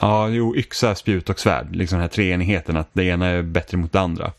[0.00, 1.76] Ja, jo, yxa, spjut och svärd.
[1.76, 4.32] Liksom den här treenigheten, att det ena är bättre mot det andra.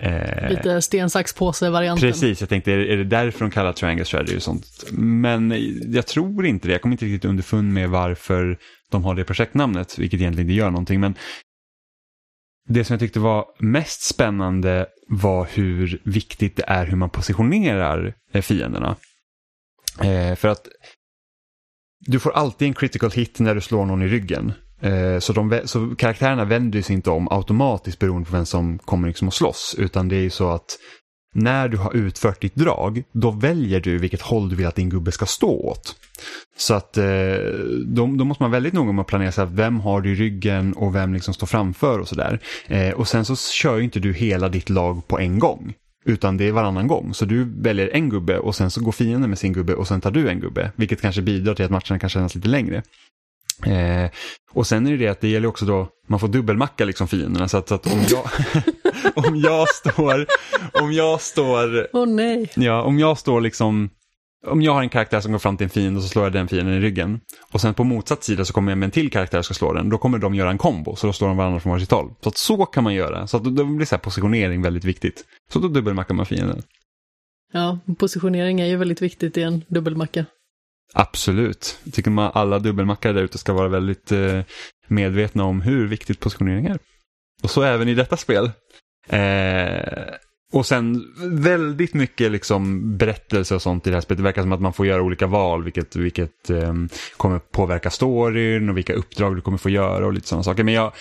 [0.00, 2.08] Eh, Lite sten, sax, påse-varianten.
[2.08, 4.66] Precis, jag tänkte, är det därför de kallar Triangle Strategy och sånt?
[4.92, 5.54] Men
[5.86, 6.72] jag tror inte det.
[6.72, 8.58] Jag kommer inte riktigt underfund med varför
[8.90, 11.00] de har det projektnamnet, vilket egentligen inte gör någonting.
[11.00, 11.14] Men
[12.72, 18.14] det som jag tyckte var mest spännande var hur viktigt det är hur man positionerar
[18.32, 18.96] eh, fienderna.
[20.00, 20.68] Eh, för att
[22.06, 24.52] du får alltid en critical hit när du slår någon i ryggen.
[24.80, 29.08] Eh, så, de, så karaktärerna vänder sig inte om automatiskt beroende på vem som kommer
[29.08, 29.74] liksom att slåss.
[29.78, 30.78] Utan det är ju så att
[31.34, 34.88] när du har utfört ditt drag, då väljer du vilket håll du vill att din
[34.88, 35.96] gubbe ska stå åt.
[36.56, 37.04] Så att eh,
[37.86, 40.72] då, då måste man väldigt noga med att planera sig vem har du i ryggen
[40.72, 42.40] och vem liksom står framför och sådär.
[42.66, 45.74] Eh, och sen så kör ju inte du hela ditt lag på en gång.
[46.04, 47.14] Utan det är varannan gång.
[47.14, 50.00] Så du väljer en gubbe och sen så går fienden med sin gubbe och sen
[50.00, 50.72] tar du en gubbe.
[50.76, 52.82] Vilket kanske bidrar till att matcherna kan kännas lite längre.
[53.66, 54.10] Eh,
[54.52, 57.48] och sen är det det att det gäller också då, man får dubbelmacka liksom fienderna.
[57.48, 58.24] Så att, så att om, jag,
[59.26, 60.26] om jag står,
[60.82, 62.50] om jag står, Åh nej.
[62.54, 63.90] ja, om jag står liksom,
[64.46, 66.32] om jag har en karaktär som går fram till en fiende och så slår jag
[66.32, 67.20] den fienden i ryggen.
[67.52, 69.72] Och sen på motsatt sida så kommer jag med en till karaktär och ska slå
[69.72, 69.88] den.
[69.88, 72.14] Då kommer de göra en kombo, så då slår de varandra från varsitt håll.
[72.22, 73.26] Så att så kan man göra.
[73.26, 75.24] Så att då, då blir så här positionering väldigt viktigt.
[75.52, 76.62] Så då dubbelmackar man fienden.
[77.52, 80.24] Ja, positionering är ju väldigt viktigt i en dubbelmacka.
[80.94, 81.78] Absolut.
[81.84, 84.40] Jag tycker man alla dubbelmackare där ute ska vara väldigt eh,
[84.88, 86.78] medvetna om hur viktigt positionering är.
[87.42, 88.50] Och så även i detta spel.
[89.08, 90.04] Eh,
[90.52, 91.04] och sen
[91.42, 94.18] väldigt mycket liksom berättelse och sånt i det här spelet.
[94.18, 96.74] Det verkar som att man får göra olika val, vilket, vilket eh,
[97.16, 100.64] kommer påverka storyn och vilka uppdrag du kommer få göra och lite sådana saker.
[100.64, 100.92] Men jag,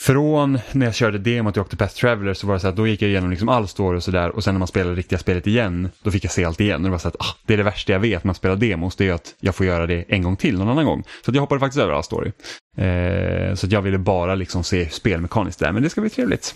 [0.00, 3.02] från när jag körde demot i Octopath Traveler så var det så att då gick
[3.02, 5.88] jag igenom liksom all story och sådär och sen när man spelade riktiga spelet igen
[6.02, 7.62] då fick jag se allt igen och det var så att ah, det är det
[7.62, 10.22] värsta jag vet när man spelar demos det är att jag får göra det en
[10.22, 11.04] gång till någon annan gång.
[11.24, 12.32] Så jag hoppade faktiskt över all story.
[12.76, 16.54] Eh, så jag ville bara liksom se spelmekaniskt där men det ska bli trevligt.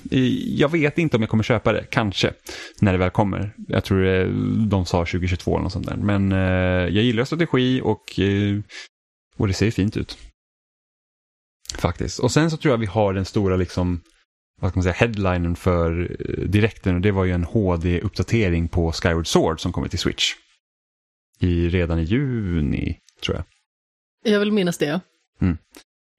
[0.57, 2.33] Jag vet inte om jag kommer köpa det, kanske,
[2.81, 3.51] när det väl kommer.
[3.69, 4.25] Jag tror det,
[4.69, 5.97] de sa 2022 eller något sånt där.
[5.97, 6.39] Men eh,
[6.95, 8.61] jag gillar strategi och, eh,
[9.37, 10.19] och det ser fint ut.
[11.81, 12.19] Faktiskt.
[12.19, 14.01] Och sen så tror jag vi har den stora liksom,
[14.61, 18.93] vad ska man säga, headlinen för eh, direkten och det var ju en HD-uppdatering på
[18.93, 20.33] Skyward Sword som kommer till Switch.
[21.39, 23.45] I, redan i juni, tror jag.
[24.33, 25.01] Jag vill minnas det.
[25.41, 25.59] Mm.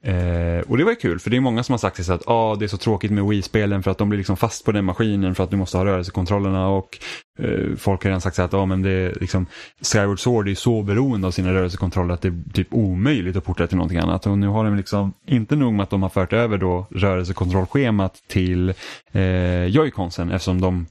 [0.04, 2.56] Eh, och det var ju kul, för det är många som har sagt att ah,
[2.56, 5.36] det är så tråkigt med Wii-spelen för att de blir liksom fast på den maskinen
[5.36, 7.00] för att du måste ha rörelsekontrollerna och
[7.40, 9.46] Eh, folk har redan sagt att ja, men det är liksom,
[9.82, 13.68] Skyward Sword är så beroende av sina rörelsekontroller att det är typ omöjligt att porta
[13.68, 14.28] till någonting annat.
[14.28, 18.24] Och nu har de liksom, inte nog med att de har fört över då rörelsekontrollschemat
[18.28, 18.70] till
[19.12, 20.86] eh, Joy-Consen eftersom de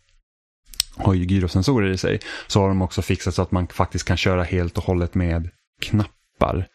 [0.96, 4.16] har ju gyrosensorer i sig, så har de också fixat så att man faktiskt kan
[4.16, 5.48] köra helt och hållet med
[5.80, 6.66] knappar.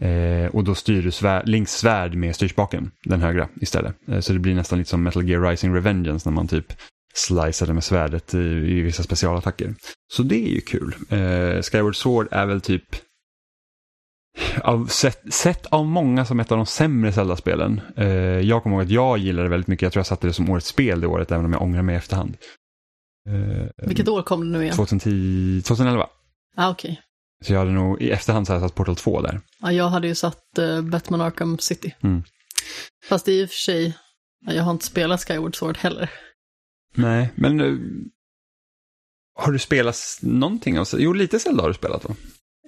[0.00, 3.96] Eh, och då styr du svär, Links svärd med styrspaken, den högra istället.
[4.08, 6.72] Eh, så det blir nästan lite som Metal Gear Rising Revengeance när man typ
[7.16, 9.74] sliceade med svärdet i, i vissa specialattacker.
[10.12, 10.94] Så det är ju kul.
[11.08, 12.84] Eh, Skyward Sword är väl typ
[14.60, 17.80] av, sett, sett av många som ett av de sämre Zelda-spelen.
[17.96, 18.06] Eh,
[18.40, 19.82] jag kommer ihåg att jag gillade det väldigt mycket.
[19.82, 21.94] Jag tror jag satte det som årets spel det året, även om jag ångrar mig
[21.94, 22.36] i efterhand.
[23.28, 24.76] Eh, Vilket år kom det nu igen?
[24.76, 26.06] 2010, 2011.
[26.56, 26.90] Ah, okej.
[26.90, 27.02] Okay.
[27.44, 29.40] Så jag hade nog i efterhand så här satt Portal 2 där.
[29.60, 31.94] Ja, jag hade ju satt uh, Batman Arkham City.
[32.02, 32.22] Mm.
[33.08, 33.96] Fast i och för sig,
[34.46, 36.10] jag har inte spelat Skyward Sword heller.
[36.96, 37.80] Nej, men uh,
[39.34, 40.78] har du spelat någonting?
[40.78, 42.14] Av, jo, lite Zelda har du spelat va?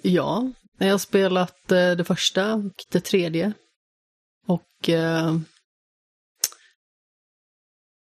[0.03, 3.53] Ja, jag har spelat uh, det första och det tredje.
[4.47, 4.89] Och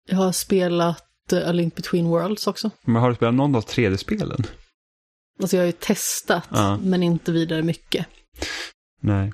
[0.07, 2.71] jag har spelat A Link Between Worlds också.
[2.83, 4.47] Men har du spelat någon av 3D-spelen?
[5.41, 6.79] Alltså jag har ju testat, ja.
[6.83, 8.07] men inte vidare mycket.
[9.01, 9.33] Nej.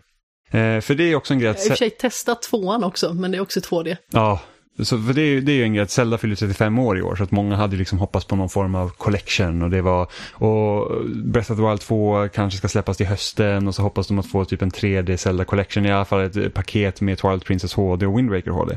[0.50, 1.56] Eh, för det är också en grej att...
[1.56, 3.96] Jag har i och för sig testat tvåan också, men det är också 2D.
[4.10, 4.40] Ja,
[4.82, 7.02] så för det, är, det är ju en grej att Zelda fyller 35 år i
[7.02, 10.08] år så att många hade liksom hoppats på någon form av collection och det var
[10.32, 14.18] och Breath of the Wild 2 kanske ska släppas till hösten och så hoppas de
[14.18, 17.74] att få typ en 3D Zelda collection i alla fall ett paket med Twilight Princess
[17.74, 18.76] HD och Wind Waker HD.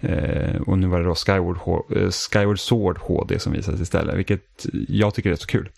[0.00, 1.56] Eh, och nu var det då Skyward,
[1.96, 5.68] eh, Skyward Sword HD som visades istället, vilket jag tycker är så kul.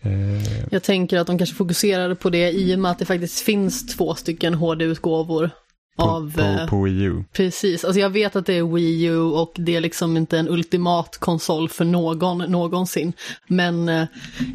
[0.00, 3.40] Eh, jag tänker att de kanske fokuserade på det i och med att det faktiskt
[3.40, 5.50] finns två stycken HD-utgåvor.
[5.96, 7.24] Av, på, eh, på Wii U.
[7.32, 10.48] Precis, alltså jag vet att det är Wii U och det är liksom inte en
[10.48, 13.12] ultimat konsol för någon någonsin.
[13.46, 14.06] Men eh,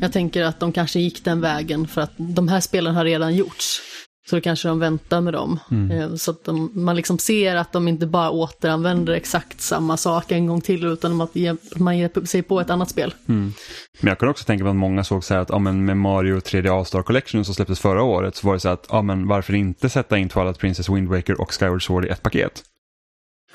[0.02, 3.36] jag tänker att de kanske gick den vägen för att de här spelen har redan
[3.36, 3.82] gjorts.
[4.28, 5.60] Så då kanske de väntar med dem.
[5.72, 5.92] Mm.
[5.92, 10.32] Eh, så att de, man liksom ser att de inte bara återanvänder exakt samma sak
[10.32, 11.36] en gång till utan att
[11.76, 13.14] man ger sig på ett annat spel.
[13.28, 13.54] Mm.
[14.02, 15.98] Men jag kan också tänka mig att många såg så här att ja, men med
[15.98, 19.28] Mario 3D All-Star Collection som släpptes förra året så var det så att ja, men
[19.28, 22.64] varför inte sätta in Twilight Princess, Wind Waker och Skyward Sword i ett paket?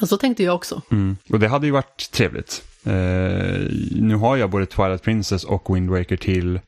[0.00, 0.82] Ja, så tänkte jag också.
[0.90, 1.16] Mm.
[1.30, 2.62] Och det hade ju varit trevligt.
[2.86, 2.92] Uh,
[3.90, 6.60] nu har jag både Twilight Princess och Wind Waker till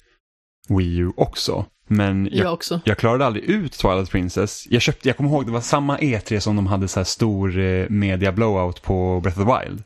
[0.69, 1.65] Wii U också.
[1.89, 4.67] Men jag, jag, jag, klarade aldrig ut Twilight Princess.
[4.71, 7.59] Jag, köpte, jag kommer ihåg det var samma E3 som de hade så här stor
[7.59, 9.83] eh, media blowout på Breath of the Wild.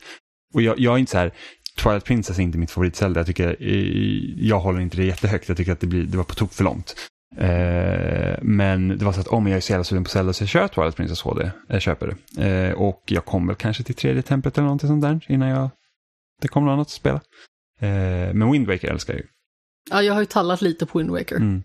[0.54, 1.32] Och jag, jag är inte så här,
[1.82, 3.20] Twilight Princess är inte mitt favoritzelda.
[3.20, 5.48] Jag, tycker, eh, jag håller inte det jättehögt.
[5.48, 6.94] Jag tycker att det, blir, det var på tok för långt.
[7.36, 10.32] Eh, men det var så att om oh, jag är så jävla sugen på Zelda
[10.32, 11.50] så jag kör Twilight Princess HD.
[11.68, 12.46] Jag köper det.
[12.46, 15.70] Eh, och jag kommer kanske till tredje templet eller någonting sånt där innan jag,
[16.40, 17.20] det kommer något annat att spela.
[17.80, 19.26] Eh, men Wind Waker älskar jag ju.
[19.90, 21.36] Ja, jag har ju tallat lite på Wind Waker.
[21.36, 21.62] Mm.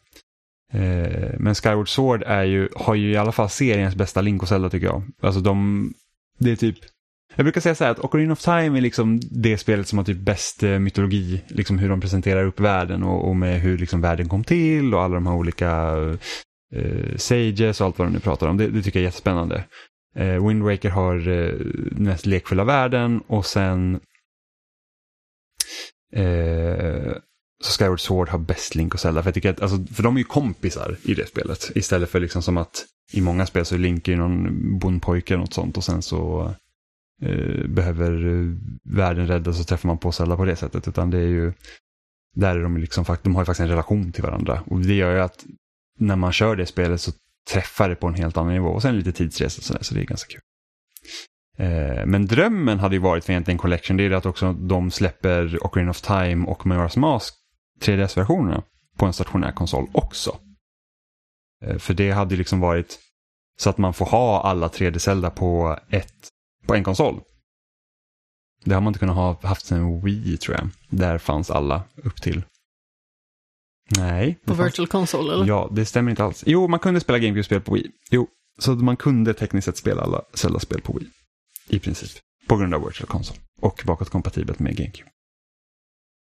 [0.76, 4.48] Eh, men Skyward Sword är ju, har ju i alla fall seriens bästa Link och
[4.48, 5.04] Zelda tycker jag.
[5.22, 5.94] Alltså de,
[6.40, 6.78] det är typ,
[7.36, 10.06] jag brukar säga så här att Ocarina of Time är liksom det spelet som har
[10.06, 14.02] typ bäst eh, mytologi, liksom hur de presenterar upp världen och, och med hur liksom
[14.02, 15.96] världen kom till och alla de här olika
[16.76, 18.58] eh, sages och allt vad de nu pratar om.
[18.58, 19.64] Det, det tycker jag är jättespännande.
[20.16, 21.54] Eh, Wind Waker har eh,
[21.92, 24.00] den mest lekfulla världen och sen
[26.14, 27.14] eh,
[27.66, 29.24] så Skyward Sword har bäst Link och Zelda.
[29.24, 31.72] För, jag tycker att, alltså, för de är ju kompisar i det spelet.
[31.76, 35.42] Istället för liksom som att i många spel så är Link ju någon bondpojke eller
[35.42, 36.54] något sånt och sen så
[37.22, 40.88] eh, behöver eh, världen räddas och träffar man på Zelda på det sättet.
[40.88, 41.54] Utan det är ju,
[42.36, 44.64] där är de liksom, de har ju faktiskt en relation till varandra.
[44.66, 45.46] Och det gör ju att
[46.00, 47.12] när man kör det spelet så
[47.52, 48.70] träffar det på en helt annan nivå.
[48.70, 50.42] Och sen lite tidsresa och sådär, så det är ganska kul.
[51.58, 55.66] Eh, men drömmen hade ju varit för egentligen Collection, det är att också de släpper
[55.66, 57.36] Ocarina of Time och Majora's Mask
[57.80, 58.64] 3DS-versionerna
[58.98, 60.40] på en stationär konsol också.
[61.66, 63.00] Eh, för det hade liksom varit
[63.60, 66.30] så att man får ha alla 3D-Zelda på ett
[66.66, 67.22] på en konsol.
[68.66, 70.70] Det har man inte kunnat ha haft sen Wii tror jag.
[70.90, 72.44] Där fanns alla upp till.
[73.98, 74.40] Nej.
[74.46, 75.46] På fanns- Virtual Console eller?
[75.46, 76.44] Ja, det stämmer inte alls.
[76.48, 77.92] Jo, man kunde spela GameCube-spel på Wii.
[78.12, 78.28] Jo,
[78.60, 81.10] så man kunde tekniskt sett spela alla Zelda-spel på Wii.
[81.70, 82.12] I princip.
[82.48, 83.40] På grund av Virtual Console.
[83.62, 85.10] Och bakåtkompatibelt med GameCube.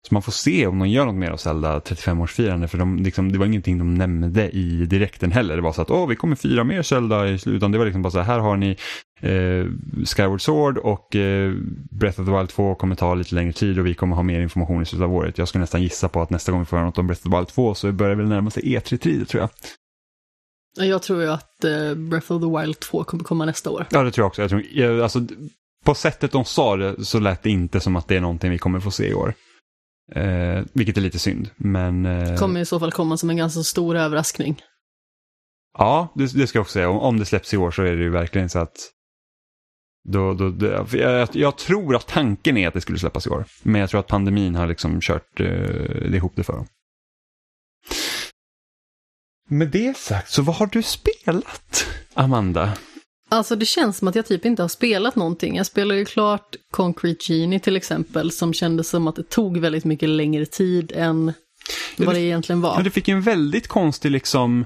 [0.09, 2.66] Så man får se om de gör något mer av Zelda 35-årsfirande.
[2.66, 5.57] För de, liksom, det var ingenting de nämnde i direkten heller.
[5.57, 7.73] Det var så att åh, vi kommer fira mer Zelda i slutet.
[7.73, 8.77] Det var liksom bara så här, här har ni
[9.21, 9.66] eh,
[10.07, 11.53] Skyward Sword och eh,
[11.90, 14.40] Breath of the Wild 2 kommer ta lite längre tid och vi kommer ha mer
[14.40, 15.38] information i slutet av året.
[15.38, 17.33] Jag skulle nästan gissa på att nästa gång vi får höra något om Breath of
[17.33, 19.51] the Wild 2 så börjar det väl närma sig E3-tid tror jag.
[20.88, 23.87] Jag tror ju att eh, Breath of the Wild 2 kommer komma nästa år.
[23.90, 24.42] Ja, det tror jag också.
[24.42, 25.21] Jag tror, jag, alltså,
[25.85, 28.59] på sättet de sa det så lät det inte som att det är någonting vi
[28.59, 29.35] kommer få se i år.
[30.12, 32.07] Eh, vilket är lite synd, men...
[32.07, 34.62] Eh, Kommer i så fall komma som en ganska stor överraskning.
[35.79, 36.88] Ja, det, det ska jag också säga.
[36.88, 38.77] Om, om det släpps i år så är det ju verkligen så att...
[40.09, 43.44] Då, då, för jag, jag tror att tanken är att det skulle släppas i år.
[43.62, 46.66] Men jag tror att pandemin har liksom kört eh, ihop det för dem.
[49.49, 52.73] Med det sagt, så vad har du spelat, Amanda?
[53.29, 55.57] Alltså det känns som att jag typ inte har spelat någonting.
[55.57, 59.85] Jag spelade ju klart Concrete Genie till exempel, som kändes som att det tog väldigt
[59.85, 61.33] mycket längre tid än
[61.97, 62.83] vad det egentligen var.
[62.83, 64.64] det fick ju en väldigt konstig liksom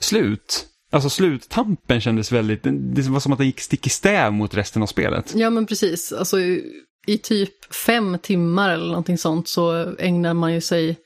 [0.00, 0.66] slut.
[0.92, 4.82] Alltså sluttampen kändes väldigt, det var som att den gick stick i stäv mot resten
[4.82, 5.32] av spelet.
[5.36, 6.64] Ja men precis, alltså i,
[7.06, 10.96] i typ fem timmar eller någonting sånt så ägnar man ju sig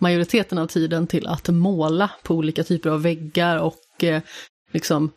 [0.00, 4.22] majoriteten av tiden till att måla på olika typer av väggar och eh,
[4.72, 5.12] liksom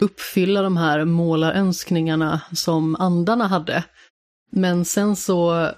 [0.00, 3.84] uppfylla de här målarönskningarna som andarna hade.
[4.50, 5.70] Men sen så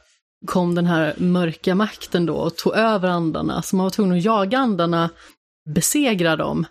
[0.47, 4.25] kom den här mörka makten då och tog över andarna, så man var tvungen att
[4.25, 5.11] jaga andarna,
[5.75, 6.67] besegra dem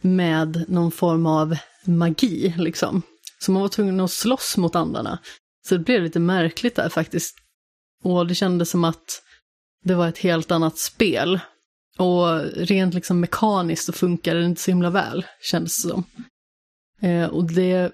[0.00, 3.02] med någon form av magi, liksom.
[3.38, 5.18] Så man var tvungen att slåss mot andarna.
[5.68, 7.36] Så det blev lite märkligt där faktiskt.
[8.04, 9.22] Och det kändes som att
[9.84, 11.40] det var ett helt annat spel.
[11.98, 16.04] Och rent liksom mekaniskt så funkade det inte så himla väl, kändes det som.
[17.00, 17.92] Eh, och det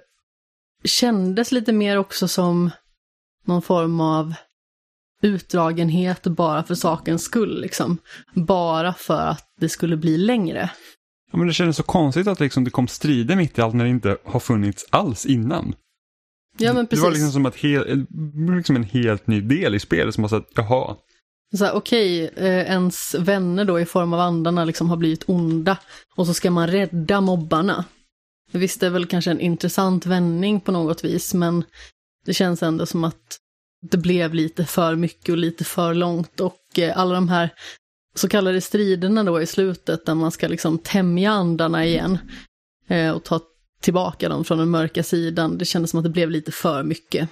[0.85, 2.71] kändes lite mer också som
[3.45, 4.35] någon form av
[5.23, 7.99] utdragenhet bara för sakens skull, liksom.
[8.35, 10.71] Bara för att det skulle bli längre.
[11.33, 13.85] Ja, men det kändes så konstigt att liksom det kom strider mitt i allt när
[13.85, 15.75] det inte har funnits alls innan.
[16.59, 17.03] Ja, men precis.
[17.03, 18.07] Det var liksom som att hel,
[18.57, 20.97] liksom en helt ny del i spelet som var så att, jaha,
[21.57, 25.79] Så här, okej, eh, ens vänner då i form av andarna liksom har blivit onda
[26.17, 27.85] och så ska man rädda mobbarna.
[28.57, 31.65] Visst, det är väl kanske en intressant vändning på något vis, men
[32.25, 33.39] det känns ändå som att
[33.91, 37.51] det blev lite för mycket och lite för långt och eh, alla de här
[38.15, 42.19] så kallade striderna då i slutet där man ska liksom tämja andarna igen
[42.89, 43.41] eh, och ta
[43.81, 47.29] tillbaka dem från den mörka sidan, det kändes som att det blev lite för mycket.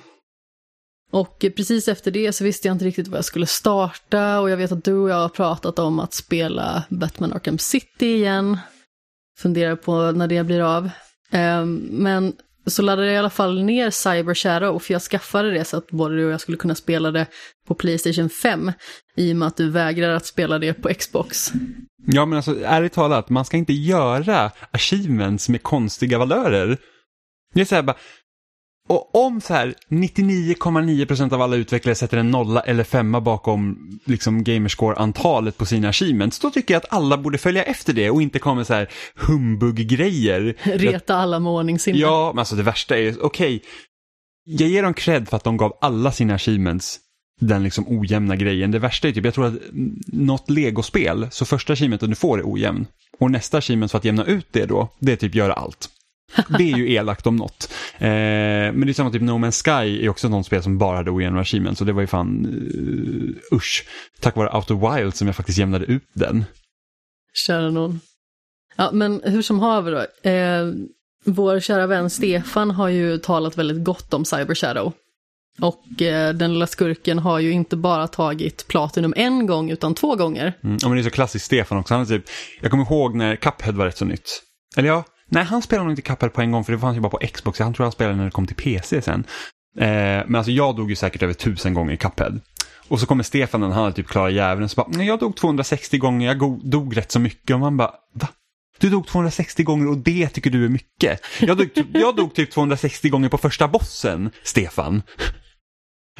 [1.13, 4.51] Och eh, precis efter det så visste jag inte riktigt vad jag skulle starta och
[4.51, 8.59] jag vet att du och jag har pratat om att spela Batman Arkham City igen.
[9.39, 10.91] Funderar på när det blir av.
[11.31, 12.33] Ehm, men
[12.67, 15.91] så laddade jag i alla fall ner Cyber Shadow för jag skaffade det så att
[15.91, 17.27] både du och jag skulle kunna spela det
[17.69, 18.73] på Playstation 5
[19.17, 21.53] i och med att du vägrar att spela det på Xbox.
[22.07, 26.79] Ja, men alltså ärligt talat, man ska inte göra achievements med konstiga valörer.
[27.55, 27.97] Det är så här bara,
[28.89, 34.45] och om så här 99,9% av alla utvecklare sätter en nolla eller femma bakom liksom
[34.45, 38.39] gamerscore-antalet på sina achievements, då tycker jag att alla borde följa efter det och inte
[38.39, 40.55] komma med så här humbug-grejer.
[40.63, 41.99] Reta alla med ordningssinne.
[41.99, 43.63] Ja, men alltså det värsta är ju, okej,
[44.45, 47.01] jag ger dem cred för att de gav alla sina achievements
[47.41, 48.71] den liksom ojämna grejen.
[48.71, 49.55] Det värsta är typ, jag tror att
[50.07, 52.87] något legospel, så första achievementen du får är ojämn.
[53.19, 55.89] Och nästa achievement för att jämna ut det då, det är typ göra allt.
[56.49, 57.73] Det är ju elakt om något.
[57.99, 60.97] Eh, men det är samma typ No Man's Sky är också något spel som bara
[60.97, 61.79] hade ojämna achievements.
[61.79, 63.87] Så det var ju fan uh, usch.
[64.21, 66.45] Tack vare Outer Wild som jag faktiskt jämnade ut den.
[67.47, 68.01] Kära någon.
[68.77, 70.31] Ja, men hur som haver då.
[70.31, 70.73] Eh,
[71.25, 74.93] vår kära vän Stefan har ju talat väldigt gott om Cyber Shadow.
[75.61, 80.17] Och eh, den lilla skurken har ju inte bara tagit Platinum en gång utan två
[80.17, 80.53] gånger.
[80.65, 80.79] Mm.
[80.83, 81.95] Men det är så klassiskt Stefan också.
[81.95, 82.25] Han är typ,
[82.61, 84.43] jag kommer ihåg när Cuphead var rätt så nytt.
[84.77, 85.05] Eller ja,
[85.35, 87.21] nej han spelade nog inte Cuphead på en gång för det fanns ju bara på
[87.33, 87.59] Xbox.
[87.59, 89.25] Han tror han spelade när det kom till PC sen.
[89.79, 89.87] Eh,
[90.27, 92.41] men alltså jag dog ju säkert över tusen gånger i Cuphead.
[92.89, 95.37] Och så kommer Stefan när han hade typ klarat djävulen så bara, nej jag dog
[95.37, 97.55] 260 gånger, jag dog rätt så mycket.
[97.55, 98.29] Och man bara, va?
[98.79, 101.21] Du dog 260 gånger och det tycker du är mycket.
[101.41, 105.03] Jag dog, jag dog typ 260 gånger på första bossen, Stefan.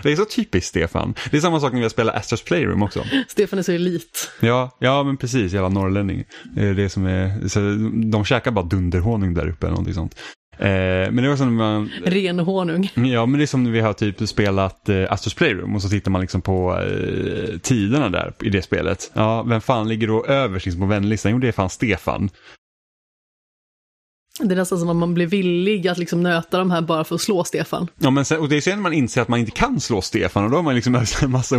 [0.09, 1.15] Det är så typiskt Stefan.
[1.31, 3.05] Det är samma sak när vi spelar Astros Playroom också.
[3.29, 4.31] Stefan är så elit.
[4.41, 6.25] Ja, ja men precis, jävla norrlänning.
[6.55, 7.61] Det är det som är, så
[8.11, 10.15] de käkar bara dunderhonung där uppe eller någonting sånt.
[10.59, 11.91] Eh, men det var som när man...
[12.05, 12.91] Ren honung.
[12.95, 15.89] Ja, men det är som när vi har typ spelat eh, Astros Playroom och så
[15.89, 19.11] tittar man liksom på eh, tiderna där i det spelet.
[19.15, 21.33] Ja, vem fan ligger då överst liksom på vänlistan?
[21.33, 22.31] Jo, det är fan Stefan.
[24.41, 27.15] Det är nästan som att man blir villig att liksom nöta de här bara för
[27.15, 27.89] att slå Stefan.
[27.99, 30.03] Ja, men sen, och det är sen när man inser att man inte kan slå
[30.03, 31.57] Stefan och då har man liksom en massa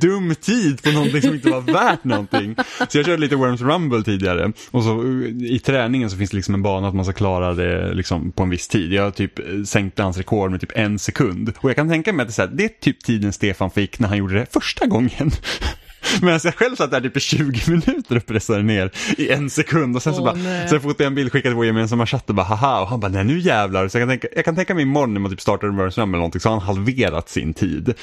[0.00, 2.56] dum tid på någonting som inte var värt någonting.
[2.88, 6.36] Så jag körde lite Worms Rumble tidigare och så eh, i träningen så finns det
[6.36, 8.92] liksom en bana att man ska klara det liksom på en viss tid.
[8.92, 12.22] Jag typ eh, sänkte hans rekord med typ en sekund och jag kan tänka mig
[12.26, 14.86] att det är, här, det är typ tiden Stefan fick när han gjorde det första
[14.86, 15.30] gången.
[16.22, 19.96] Medan jag själv satt där typ i 20 minuter och pressade ner i en sekund
[19.96, 20.68] och sen så bara, nej.
[20.68, 23.00] sen fotade jag en bild, skickade till vår gemensamma chatt och bara haha och han
[23.00, 23.88] bara nej nu jävlar.
[23.88, 25.98] Så jag kan tänka, jag kan tänka mig imorgon när man typ startar en Burns
[25.98, 27.94] eller någonting så har han halverat sin tid.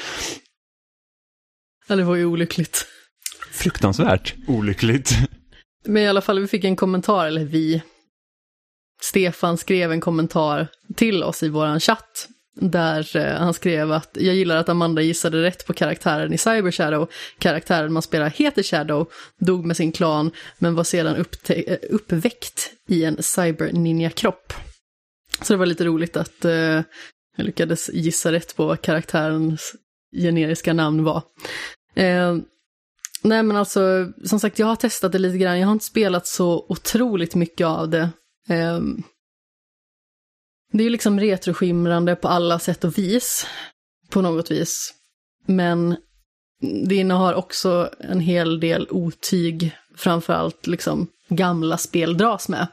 [1.87, 2.85] Ja det var ju olyckligt.
[3.51, 5.11] Fruktansvärt olyckligt.
[5.85, 7.81] Men i alla fall vi fick en kommentar, eller vi.
[9.01, 14.35] Stefan skrev en kommentar till oss i våran chatt där eh, han skrev att jag
[14.35, 17.09] gillar att Amanda gissade rätt på karaktären i Cyber Shadow.
[17.39, 23.03] Karaktären man spelar heter Shadow, dog med sin klan, men var sedan eh, uppväckt i
[23.03, 24.53] en Cyber Ninja-kropp.
[25.41, 26.81] Så det var lite roligt att eh,
[27.37, 29.75] jag lyckades gissa rätt på vad karaktärens
[30.15, 31.23] generiska namn var.
[31.95, 32.37] Eh,
[33.21, 35.59] nej men alltså, som sagt, jag har testat det lite grann.
[35.59, 38.09] Jag har inte spelat så otroligt mycket av det.
[38.49, 38.79] Eh,
[40.77, 43.47] det är ju liksom retroskimrande på alla sätt och vis,
[44.09, 44.93] på något vis.
[45.45, 45.95] Men
[46.85, 52.67] det innehar också en hel del otyg, framförallt liksom gamla spel dras med.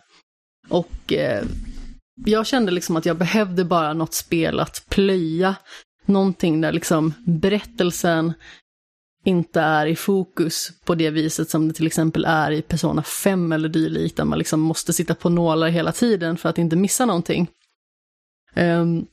[0.68, 1.44] Och eh,
[2.24, 5.55] jag kände liksom att jag behövde bara något spel att plöja.
[6.07, 8.32] Någonting där liksom berättelsen
[9.24, 13.53] inte är i fokus på det viset som det till exempel är i Persona 5
[13.53, 17.07] eller dylikt, där man liksom måste sitta på nålar hela tiden för att inte missa
[17.07, 17.48] någonting.
[18.55, 19.07] Um,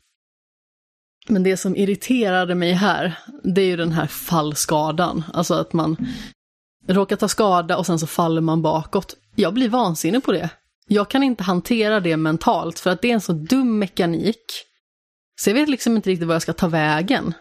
[1.28, 5.24] men det som irriterade mig här, det är ju den här fallskadan.
[5.34, 5.98] Alltså att man
[6.88, 9.16] råkar ta skada och sen så faller man bakåt.
[9.36, 10.50] Jag blir vansinnig på det.
[10.88, 14.46] Jag kan inte hantera det mentalt för att det är en så dum mekanik.
[15.42, 17.34] Så jag vet liksom inte riktigt vad jag ska ta vägen.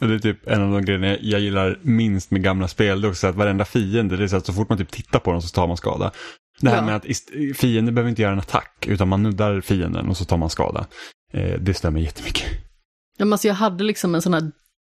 [0.00, 3.00] Det är typ en av de grejerna jag gillar minst med gamla spel.
[3.00, 5.18] Det är också att varenda fiende, det är så att så fort man typ tittar
[5.18, 6.12] på dem så tar man skada.
[6.60, 6.82] Det här ja.
[6.82, 7.06] med att
[7.56, 10.86] fienden behöver inte göra en attack utan man nuddar fienden och så tar man skada.
[11.32, 12.46] Eh, det stämmer jättemycket.
[13.18, 14.50] Ja, alltså jag hade liksom en sån här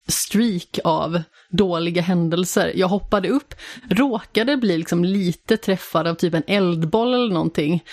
[0.07, 2.71] streak av dåliga händelser.
[2.75, 3.53] Jag hoppade upp,
[3.89, 7.83] råkade bli liksom lite träffad av typ en eldboll eller någonting,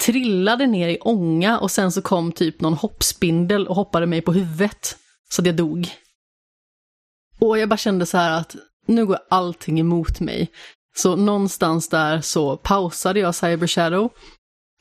[0.00, 4.32] trillade ner i ånga och sen så kom typ någon hoppspindel och hoppade mig på
[4.32, 4.96] huvudet
[5.30, 5.88] så att jag dog.
[7.38, 8.56] Och jag bara kände så här att
[8.86, 10.48] nu går allting emot mig.
[10.98, 14.10] Så någonstans där så pausade jag Cyber Shadow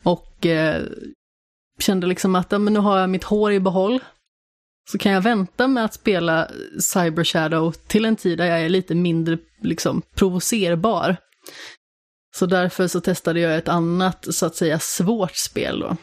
[0.04, 0.84] och eh,
[1.80, 4.00] kände liksom att ja, men nu har jag mitt hår i behåll.
[4.92, 6.48] Så kan jag vänta med att spela
[6.80, 11.18] Cyber Shadow till en tid där jag är lite mindre liksom, provocerbar.
[12.36, 15.98] Så därför så testade jag ett annat, så att säga, svårt spel då.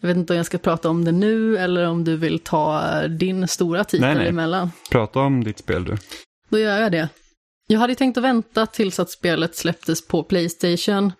[0.00, 3.02] Jag vet inte om jag ska prata om det nu eller om du vill ta
[3.08, 4.28] din stora titel nej, nej.
[4.28, 4.70] emellan.
[4.90, 5.96] Prata om ditt spel du.
[6.48, 7.08] Då gör jag det.
[7.72, 11.12] Jag hade tänkt att vänta tills att spelet släpptes på Playstation.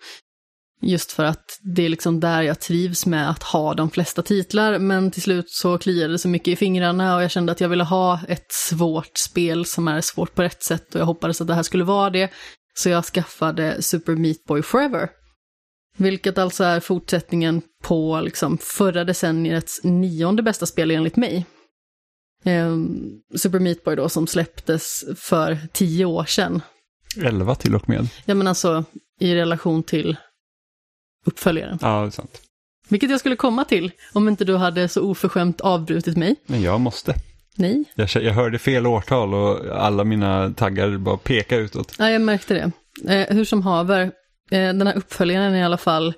[0.81, 4.79] Just för att det är liksom där jag trivs med att ha de flesta titlar,
[4.79, 7.69] men till slut så kliade det så mycket i fingrarna och jag kände att jag
[7.69, 11.47] ville ha ett svårt spel som är svårt på rätt sätt och jag hoppades att
[11.47, 12.31] det här skulle vara det.
[12.73, 15.09] Så jag skaffade Super Meat Boy Forever.
[15.97, 21.45] Vilket alltså är fortsättningen på liksom förra decenniets nionde bästa spel enligt mig.
[22.43, 22.77] Eh,
[23.35, 26.61] Super Meat Boy då som släpptes för tio år sedan.
[27.23, 28.07] Elva till och med.
[28.25, 28.85] Ja men alltså
[29.19, 30.17] i relation till
[31.25, 31.77] uppföljaren.
[31.81, 32.41] Ja, det är sant.
[32.89, 36.35] Vilket jag skulle komma till om inte du hade så oförskämt avbrutit mig.
[36.45, 37.15] Men jag måste.
[37.55, 37.83] Nej.
[37.95, 41.95] Jag, jag hörde fel årtal och alla mina taggar bara pekar utåt.
[41.99, 42.71] Ja, jag märkte det.
[43.13, 44.01] Eh, hur som haver,
[44.51, 46.13] eh, den här uppföljaren i alla fall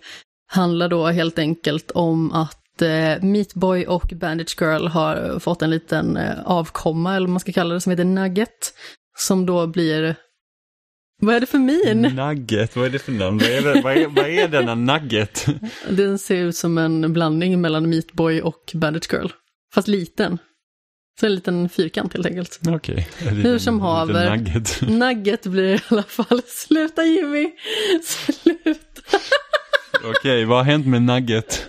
[0.47, 6.17] handlar då helt enkelt om att eh, Meatboy och Bandage Girl har fått en liten
[6.17, 8.73] eh, avkomma, eller vad man ska kalla det, som heter Nugget.
[9.17, 10.15] Som då blir...
[11.21, 12.01] Vad är det för min?
[12.01, 13.38] Nugget, vad är det för namn?
[13.38, 15.45] Vad är, det, vad är, vad är denna Nugget?
[15.89, 19.28] Den ser ut som en blandning mellan Meatboy och Bandage Girl.
[19.73, 20.38] Fast liten.
[21.19, 22.59] Så en liten fyrkant helt enkelt.
[22.67, 23.07] Okej.
[23.21, 23.34] Okay.
[23.34, 24.38] Hur som haver.
[24.38, 24.82] Nugget.
[24.88, 26.41] nugget blir i alla fall.
[26.47, 27.51] Sluta Jimmy!
[28.03, 29.17] Sluta!
[29.97, 31.67] Okej, okay, vad har hänt med Nugget?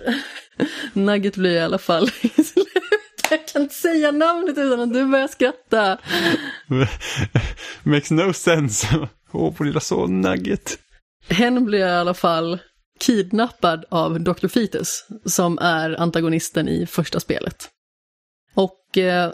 [0.93, 2.83] Nugget blir i alla fall i slutet.
[3.29, 5.97] Jag kan inte säga namnet utan att du börjar skratta.
[7.83, 8.87] Makes no sense.
[9.31, 10.79] Åh, oh, på lilla son Nugget.
[11.29, 12.59] Hen blir i alla fall
[12.99, 14.47] kidnappad av Dr.
[14.47, 17.69] Fetus, som är antagonisten i första spelet.
[18.55, 19.31] Och eh,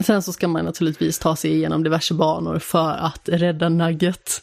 [0.00, 4.42] sen så ska man naturligtvis ta sig igenom diverse banor för att rädda Nugget.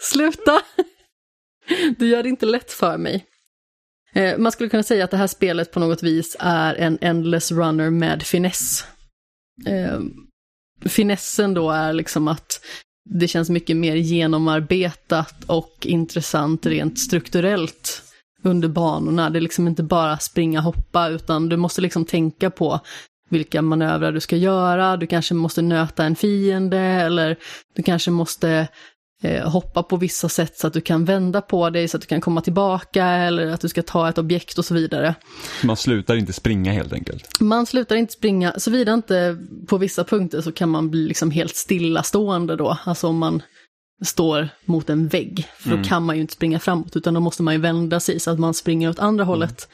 [0.00, 0.60] Sluta!
[1.98, 3.26] Du gör det inte lätt för mig.
[4.14, 7.52] Eh, man skulle kunna säga att det här spelet på något vis är en endless
[7.52, 8.84] runner med finess.
[9.66, 10.00] Eh,
[10.88, 12.60] finessen då är liksom att
[13.10, 18.02] det känns mycket mer genomarbetat och intressant rent strukturellt
[18.42, 19.30] under banorna.
[19.30, 22.80] Det är liksom inte bara springa och hoppa, utan du måste liksom tänka på
[23.30, 27.36] vilka manövrar du ska göra, du kanske måste nöta en fiende eller
[27.74, 28.68] du kanske måste
[29.24, 32.06] eh, hoppa på vissa sätt så att du kan vända på dig så att du
[32.06, 35.14] kan komma tillbaka eller att du ska ta ett objekt och så vidare.
[35.62, 37.40] Man slutar inte springa helt enkelt.
[37.40, 41.56] Man slutar inte springa, såvida inte på vissa punkter så kan man bli liksom helt
[41.56, 43.42] stillastående då, alltså om man
[44.04, 45.88] står mot en vägg, för då mm.
[45.88, 48.38] kan man ju inte springa framåt utan då måste man ju vända sig så att
[48.38, 49.28] man springer åt andra mm.
[49.28, 49.68] hållet.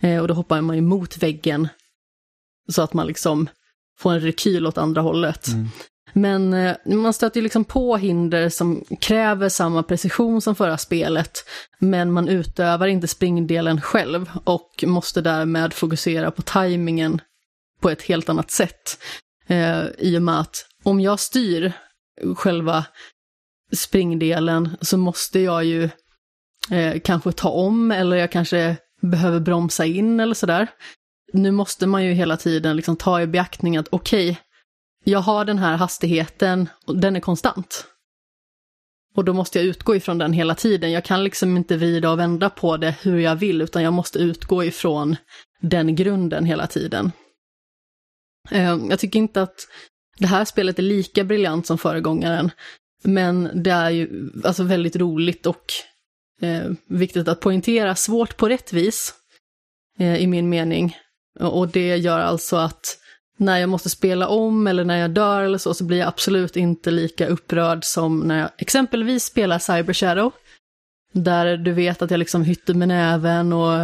[0.00, 1.68] Eh, och då hoppar man ju mot väggen
[2.68, 3.48] så att man liksom
[3.98, 5.48] får en rekyl åt andra hållet.
[5.48, 5.68] Mm.
[6.12, 11.38] Men eh, man stöter ju liksom på hinder som kräver samma precision som förra spelet,
[11.78, 17.20] men man utövar inte springdelen själv och måste därmed fokusera på tajmingen
[17.80, 18.98] på ett helt annat sätt.
[19.46, 21.72] Eh, I och med att om jag styr
[22.36, 22.84] själva
[23.72, 25.88] springdelen så måste jag ju
[26.70, 30.68] eh, kanske ta om eller jag kanske behöver bromsa in eller sådär.
[31.32, 34.42] Nu måste man ju hela tiden liksom ta i beaktning att okej, okay,
[35.04, 37.86] jag har den här hastigheten och den är konstant.
[39.14, 40.92] Och då måste jag utgå ifrån den hela tiden.
[40.92, 44.18] Jag kan liksom inte vrida och vända på det hur jag vill, utan jag måste
[44.18, 45.16] utgå ifrån
[45.60, 47.12] den grunden hela tiden.
[48.50, 49.66] Eh, jag tycker inte att
[50.18, 52.50] det här spelet är lika briljant som föregångaren,
[53.02, 55.64] men det är ju alltså väldigt roligt och
[56.42, 59.14] eh, viktigt att poängtera, svårt på rätt vis,
[59.98, 60.96] eh, i min mening.
[61.40, 62.99] Och det gör alltså att
[63.40, 66.56] när jag måste spela om eller när jag dör eller så, så blir jag absolut
[66.56, 70.32] inte lika upprörd som när jag exempelvis spelar Cyber Shadow.
[71.12, 73.78] Där du vet att jag liksom hytte med näven och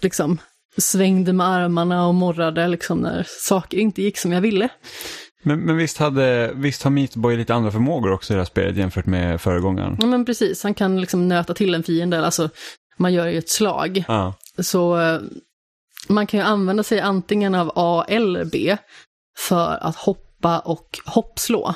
[0.00, 0.38] liksom
[0.76, 4.68] svängde med armarna och morrade liksom när saker inte gick som jag ville.
[5.42, 8.76] Men, men visst, hade, visst har Meatboy lite andra förmågor också i det här spelet
[8.76, 9.96] jämfört med föregångaren?
[10.00, 12.50] Ja men precis, han kan liksom nöta till en fiende, alltså
[12.96, 14.04] man gör ju ett slag.
[14.08, 14.34] Ja.
[14.58, 14.96] Så
[16.06, 18.76] man kan ju använda sig antingen av A eller B
[19.38, 21.74] för att hoppa och hoppslå.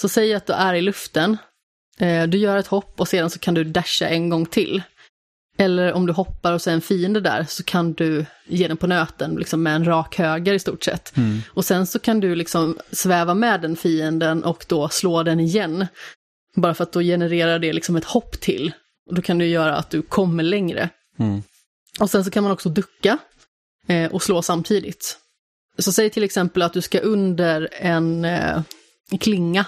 [0.00, 1.36] Så säg att du är i luften,
[1.98, 4.82] eh, du gör ett hopp och sedan så kan du dasha en gång till.
[5.60, 8.76] Eller om du hoppar och så är en fiende där så kan du ge den
[8.76, 11.16] på nöten liksom med en rak höger i stort sett.
[11.16, 11.40] Mm.
[11.50, 15.86] Och sen så kan du liksom sväva med den fienden och då slå den igen.
[16.54, 18.72] Bara för att då genererar det liksom ett hopp till.
[19.08, 20.88] Och då kan du göra att du kommer längre.
[21.18, 21.42] Mm.
[22.00, 23.18] Och sen så kan man också ducka
[23.88, 25.18] eh, och slå samtidigt.
[25.78, 28.62] Så säg till exempel att du ska under en eh,
[29.20, 29.66] klinga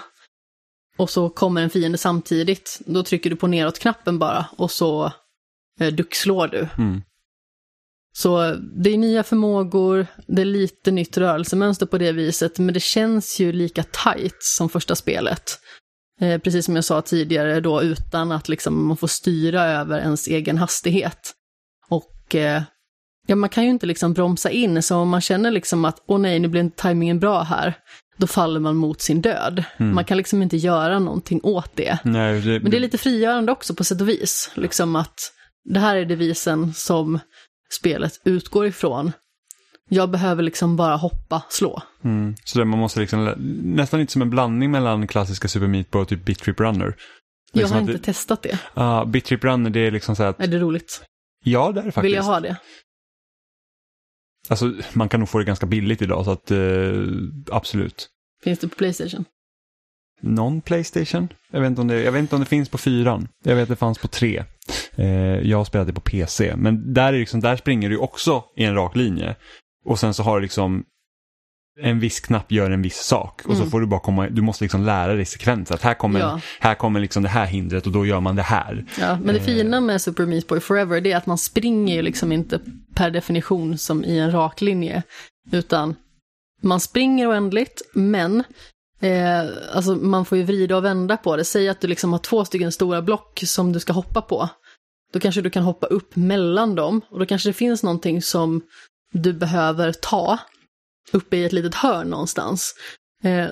[0.97, 2.79] och så kommer en fiende samtidigt.
[2.85, 5.11] Då trycker du på neråt-knappen bara och så
[5.79, 6.67] eh, duckslår du.
[6.77, 7.01] Mm.
[8.13, 12.79] Så det är nya förmågor, det är lite nytt rörelsemönster på det viset, men det
[12.79, 15.59] känns ju lika tight som första spelet.
[16.21, 20.27] Eh, precis som jag sa tidigare då, utan att liksom man får styra över ens
[20.27, 21.33] egen hastighet.
[21.89, 22.63] Och eh,
[23.31, 26.19] Ja, man kan ju inte liksom bromsa in, så om man känner liksom att åh
[26.19, 27.73] nej, nu blir inte tajmingen bra här,
[28.17, 29.63] då faller man mot sin död.
[29.77, 29.95] Mm.
[29.95, 31.97] Man kan liksom inte göra någonting åt det.
[32.03, 32.59] Nej, det...
[32.59, 35.13] Men det är lite frigörande också på sätt och vis, liksom att
[35.63, 37.19] det här är devisen som
[37.73, 39.11] spelet utgår ifrån.
[39.89, 41.81] Jag behöver liksom bara hoppa, slå.
[42.03, 42.35] Mm.
[42.43, 46.01] Så där man måste liksom, nästan lite som en blandning mellan klassiska Super Meat Boy
[46.01, 46.95] och typ Bit Trip Runner.
[47.53, 48.59] Liksom jag har inte det, testat det.
[48.73, 50.41] Ja, uh, Bit Trip Runner det är liksom så att...
[50.41, 51.03] Är det roligt?
[51.43, 52.05] Ja, det är det faktiskt.
[52.05, 52.57] Vill jag ha det?
[54.51, 56.57] Alltså man kan nog få det ganska billigt idag så att eh,
[57.51, 58.09] absolut.
[58.43, 59.25] Finns det på Playstation?
[60.21, 61.27] Någon Playstation?
[61.51, 63.27] Jag vet, inte om det, jag vet inte om det finns på fyran.
[63.43, 64.43] Jag vet att det fanns på tre.
[64.95, 65.07] Eh,
[65.39, 66.55] jag det på PC.
[66.55, 69.35] Men där, är liksom, där springer du också i en rak linje.
[69.85, 70.83] Och sen så har du liksom
[71.79, 73.65] en viss knapp gör en viss sak och mm.
[73.65, 75.71] så får du bara komma, du måste liksom lära dig sekvens.
[75.71, 76.39] Att här kommer, ja.
[76.59, 78.85] här kommer liksom det här hindret och då gör man det här.
[78.99, 79.45] Ja, men det eh.
[79.45, 82.59] fina med Super Meat Boy Forever det är att man springer ju liksom inte
[82.95, 85.03] per definition som i en rak linje.
[85.51, 85.95] Utan
[86.61, 88.43] man springer oändligt, men
[88.99, 89.41] eh,
[89.73, 91.43] alltså man får ju vrida och vända på det.
[91.43, 94.49] Säg att du liksom har två stycken stora block som du ska hoppa på.
[95.13, 98.61] Då kanske du kan hoppa upp mellan dem och då kanske det finns någonting som
[99.13, 100.39] du behöver ta
[101.11, 102.75] uppe i ett litet hörn någonstans.
[103.23, 103.47] Eh,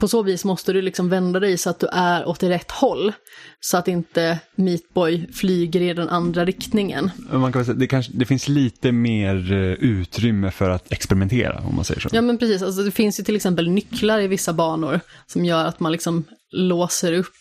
[0.00, 3.12] på så vis måste du liksom vända dig så att du är åt rätt håll.
[3.60, 7.10] Så att inte Meatboy flyger i den andra riktningen.
[7.30, 11.76] Man kan säga, det, kanske, det finns lite mer eh, utrymme för att experimentera om
[11.76, 12.08] man säger så.
[12.12, 15.64] Ja men precis, alltså, det finns ju till exempel nycklar i vissa banor som gör
[15.64, 17.34] att man liksom låser upp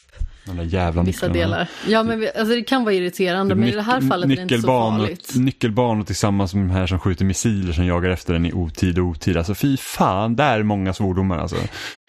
[0.46, 1.68] De där jävla vissa delar.
[1.88, 4.42] Ja men vi- alltså, det kan vara irriterande men i det här fallet är det
[4.42, 5.34] inte så farligt.
[5.36, 9.06] Nyckelbanor tillsammans med de här som skjuter missiler som jagar efter den i otid och
[9.06, 9.38] otid.
[9.38, 11.56] Alltså fy fan, där är många svordomar alltså.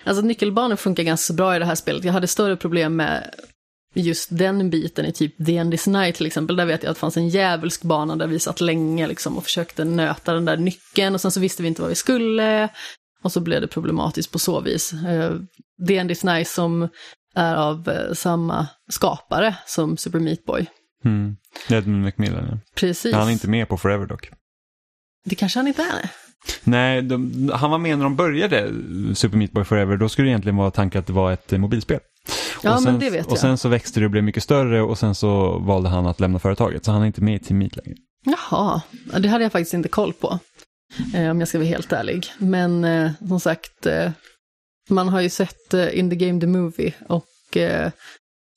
[0.05, 2.05] Alltså nyckelbanor funkar ganska bra i det här spelet.
[2.05, 3.31] Jag hade större problem med
[3.95, 6.57] just den biten i typ The is Night till exempel.
[6.57, 9.45] Där vet jag att det fanns en djävulsk bana där vi satt länge liksom och
[9.45, 12.69] försökte nöta den där nyckeln och sen så visste vi inte vad vi skulle.
[13.23, 14.93] Och så blev det problematiskt på så vis.
[15.89, 16.89] Eh, is Night som
[17.35, 20.67] är av eh, samma skapare som Super Meat Boy.
[21.05, 21.37] Mm.
[21.69, 22.59] Edmund Macmillan, ja.
[22.75, 23.15] Precis.
[23.15, 24.31] Han är inte med på Forever dock.
[25.25, 26.11] Det kanske han inte är.
[26.65, 28.71] Nej, de, han var med när de började
[29.15, 29.97] Super Meat Boy Forever.
[29.97, 32.01] Då skulle det egentligen vara tanken att det var ett eh, mobilspel.
[32.63, 33.39] Ja, och sen, men det vet Och jag.
[33.39, 36.39] sen så växte det och blev mycket större och sen så valde han att lämna
[36.39, 36.85] företaget.
[36.85, 37.97] Så han är inte med i Team Meat längre.
[38.25, 38.83] Jaha,
[39.13, 40.39] ja, det hade jag faktiskt inte koll på.
[41.15, 42.27] Eh, om jag ska vara helt ärlig.
[42.39, 42.87] Men
[43.29, 43.87] som sagt,
[44.91, 47.91] man har ju sett eh, In the Game the Movie och eh,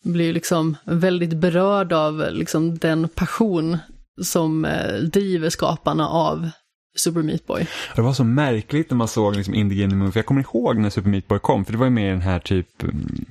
[0.04, 3.78] blir ju liksom väldigt berörd av liksom, den passion
[4.22, 6.50] som eh, driver skaparna av
[6.98, 7.68] Super Meat Boy.
[7.96, 10.12] Det var så märkligt när man såg liksom Indie Game the Movie.
[10.16, 12.22] Jag kommer ihåg när Super Meat Boy kom, för det var ju med i den
[12.22, 13.26] här typ mm,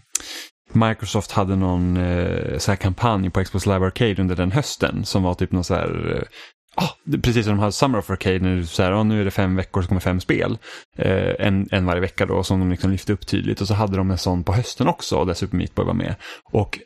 [0.73, 5.23] Microsoft hade någon eh, så här kampanj på Xbox Live Arcade under den hösten som
[5.23, 6.23] var typ någon så här eh,
[6.77, 9.21] ah, det- precis som de hade Summer of Arcade, när det så här, ah, nu
[9.21, 10.59] är det fem veckor så kommer fem spel.
[10.99, 13.61] Eh, en, en varje vecka då, som de liksom lyfte upp tydligt.
[13.61, 16.15] Och så hade de en sån på hösten också, där Super Meat Boy var med.
[16.53, 16.79] Och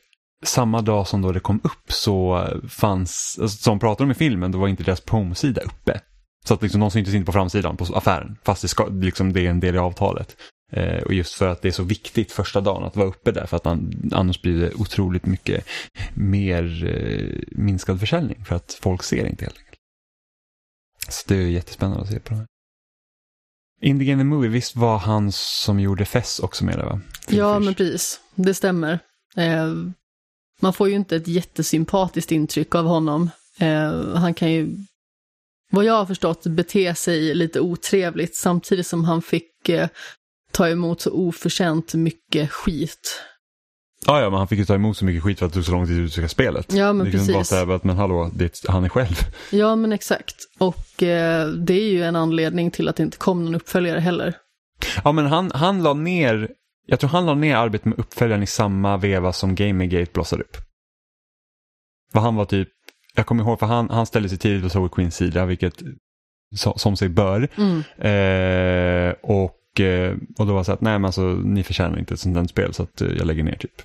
[0.44, 4.52] samma dag som då det kom upp så fanns, alltså, som pratade om i filmen,
[4.52, 6.00] då var inte deras promosida uppe.
[6.44, 9.46] Så att liksom, de syntes inte på framsidan på affären, fast det, ska, liksom, det
[9.46, 10.36] är en del i avtalet.
[10.72, 13.46] Eh, och just för att det är så viktigt första dagen att vara uppe där,
[13.46, 15.64] för att man, annars blir det otroligt mycket
[16.14, 19.69] mer eh, minskad försäljning, för att folk ser inte helt enkelt.
[21.08, 22.46] Så det är jättespännande att se på det här.
[23.82, 27.00] Indie Game the Movie, visst var han som gjorde Fess också med det va?
[27.28, 27.64] Phil Ja, Fish.
[27.64, 28.20] men precis.
[28.34, 28.98] Det stämmer.
[29.36, 29.74] Eh,
[30.60, 33.30] man får ju inte ett jättesympatiskt intryck av honom.
[33.58, 34.76] Eh, han kan ju,
[35.70, 39.88] vad jag har förstått, bete sig lite otrevligt samtidigt som han fick eh,
[40.52, 43.20] ta emot så oförtjänt mycket skit.
[44.06, 45.64] Ja, ja, men han fick ju ta emot så mycket skit för att det tog
[45.64, 46.72] så lång tid att utveckla spelet.
[46.72, 47.48] Ja, men det precis.
[47.48, 49.14] så här, att, men hallå, det, han är själv.
[49.50, 50.36] Ja, men exakt.
[50.58, 54.34] Och eh, det är ju en anledning till att det inte kom någon uppföljare heller.
[55.04, 56.48] Ja, men han, han la ner,
[56.86, 60.56] jag tror han la ner arbetet med uppföljaren i samma veva som Gamergate blossade upp.
[62.12, 62.68] För han var typ,
[63.14, 65.82] jag kommer ihåg, för han, han ställde sig tidigt på Soul Queens sida, vilket
[66.56, 67.48] so, som sig bör.
[67.56, 67.78] Mm.
[67.98, 72.14] Eh, och, eh, och då var det så att, nej men alltså ni förtjänar inte
[72.14, 73.82] ett sånt här spel så att eh, jag lägger ner typ.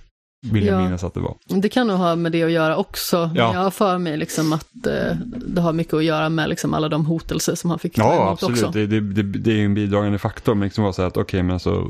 [0.52, 0.84] Vill jag Ja.
[0.84, 1.38] minnas att det var.
[1.48, 3.32] Det kan nog ha med det att göra också.
[3.36, 3.54] Ja.
[3.54, 5.16] jag har för mig liksom att eh,
[5.48, 8.58] det har mycket att göra med liksom alla de hotelser som han fick Ja, absolut.
[8.64, 8.72] också.
[8.72, 11.18] Det, det, det, det är ju en bidragande faktor, men liksom var så här att
[11.18, 11.88] okej, men alltså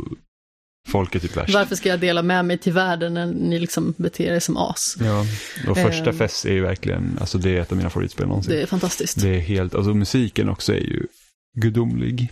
[0.87, 1.53] folk är typ värst.
[1.53, 4.95] Varför ska jag dela med mig till världen när ni liksom beter er som as?
[4.99, 5.25] Ja,
[5.69, 6.17] och första Ehm.
[6.17, 8.53] fest är ju verkligen, alltså det är ett av mina favoritspel någonsin.
[8.53, 9.21] Det är fantastiskt.
[9.21, 11.07] Det är helt, alltså musiken också är ju
[11.57, 12.31] gudomlig.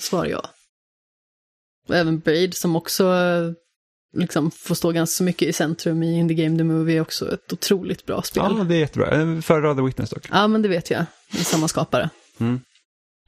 [0.00, 0.44] Svar ja.
[1.92, 3.50] Även Braid som också eh,
[4.14, 7.34] liksom får stå ganska mycket i centrum i In the Game the Movie är också
[7.34, 8.42] ett otroligt bra spel.
[8.58, 9.10] Ja, det är jättebra.
[9.20, 10.26] Eh, Föredrar The Witness dock.
[10.30, 11.04] Ja, men det vet jag.
[11.32, 12.10] Det är samma skapare.
[12.40, 12.60] Mm.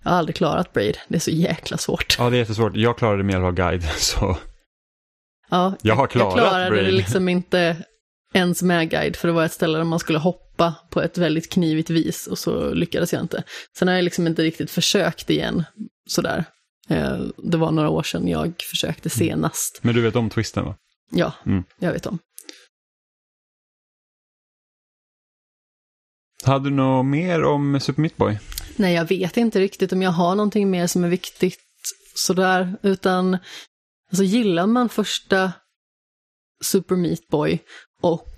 [0.02, 0.98] Jag har aldrig klarat Braid.
[1.08, 2.16] Det är så jäkla svårt.
[2.18, 2.76] Ja, det är jättesvårt.
[2.76, 4.38] Jag klarade det med hjälp av guide, så
[5.50, 6.94] Ja, Jag har klarat Jag klarade det Braid.
[6.94, 7.76] liksom inte
[8.34, 11.52] ens med guide, för det var ett ställe där man skulle hoppa på ett väldigt
[11.52, 13.42] knivigt vis och så lyckades jag inte.
[13.78, 15.64] Sen har jag liksom inte riktigt försökt igen,
[16.08, 16.44] sådär.
[16.88, 19.80] Eh, Det var några år sedan jag försökte senast.
[19.82, 20.76] men du vet om twisten va?
[21.10, 21.64] Ja, Mm.
[21.78, 22.18] jag vet om.
[26.44, 28.38] Hade du något mer om Super Meat Boy?
[28.76, 31.60] Nej, jag vet inte riktigt om jag har någonting mer som är viktigt
[32.14, 33.38] sådär, utan
[34.10, 35.52] alltså gillar man första
[36.64, 37.58] Super Meat Boy
[38.02, 38.30] och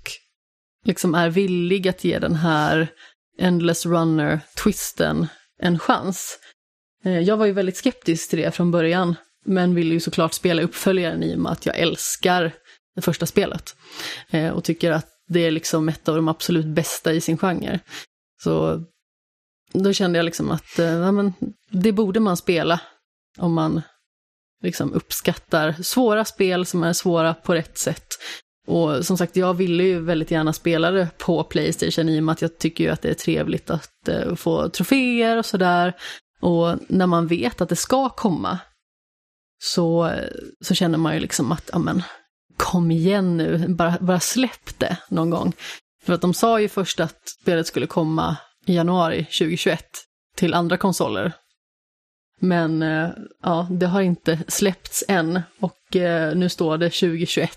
[0.85, 2.87] liksom är villig att ge den här
[3.37, 5.27] Endless Runner-twisten
[5.61, 6.39] en chans.
[7.05, 10.61] Eh, jag var ju väldigt skeptisk till det från början, men ville ju såklart spela
[10.61, 12.53] uppföljaren i och med att jag älskar
[12.95, 13.75] det första spelet.
[14.29, 17.79] Eh, och tycker att det är liksom ett av de absolut bästa i sin genre.
[18.43, 18.83] Så
[19.73, 21.33] då kände jag liksom att eh, ja, men,
[21.71, 22.81] det borde man spela
[23.37, 23.81] om man
[24.63, 28.07] liksom uppskattar svåra spel som är svåra på rätt sätt.
[28.67, 32.33] Och som sagt, jag ville ju väldigt gärna spela det på Playstation i och med
[32.33, 35.93] att jag tycker ju att det är trevligt att få troféer och sådär.
[36.39, 38.59] Och när man vet att det ska komma
[39.61, 40.11] så,
[40.61, 42.03] så känner man ju liksom att, amen,
[42.57, 45.53] kom igen nu, bara, bara släpp det någon gång.
[46.03, 49.85] För att de sa ju först att spelet skulle komma i januari 2021
[50.35, 51.33] till andra konsoler.
[52.39, 53.09] Men eh,
[53.43, 57.51] ja, det har inte släppts än och eh, nu står det 2021.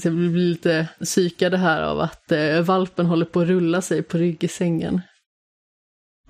[0.00, 4.02] Så jag blir lite psykade här av att eh, valpen håller på att rulla sig
[4.02, 5.00] på rygg i sängen.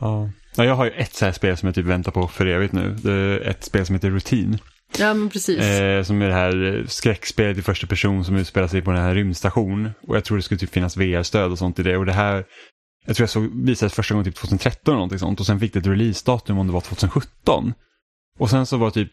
[0.00, 0.30] Ja.
[0.56, 2.72] ja, jag har ju ett så här spel som jag typ väntar på för evigt
[2.72, 2.96] nu.
[3.02, 4.58] Det är ett spel som heter Routine.
[4.98, 5.60] Ja, men precis.
[5.60, 9.14] Eh, som är det här skräckspelet i första person som utspelar sig på den här
[9.14, 9.90] rymdstation.
[10.06, 11.96] Och jag tror det skulle typ finnas VR-stöd och sånt i det.
[11.96, 12.44] Och det här,
[13.06, 15.40] jag tror jag såg visades första gången typ 2013 eller någonting sånt.
[15.40, 17.72] Och sen fick det ett releasedatum om det var 2017.
[18.38, 19.10] Och sen så var typ,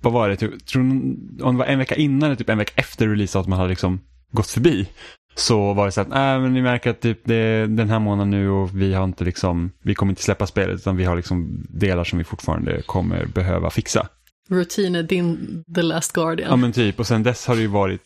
[0.00, 2.72] vad var det, typ, tror, om det var en vecka innan eller typ en vecka
[2.76, 4.00] efter releasedatum man hade liksom
[4.32, 4.88] gått förbi.
[5.34, 7.90] Så var det så att, nej äh, men ni märker att typ det är den
[7.90, 11.04] här månaden nu och vi har inte liksom, vi kommer inte släppa spelet utan vi
[11.04, 14.08] har liksom delar som vi fortfarande kommer behöva fixa.
[14.48, 16.50] Routine är din The Last Guardian.
[16.50, 18.02] Ja men typ, och sen dess har det ju varit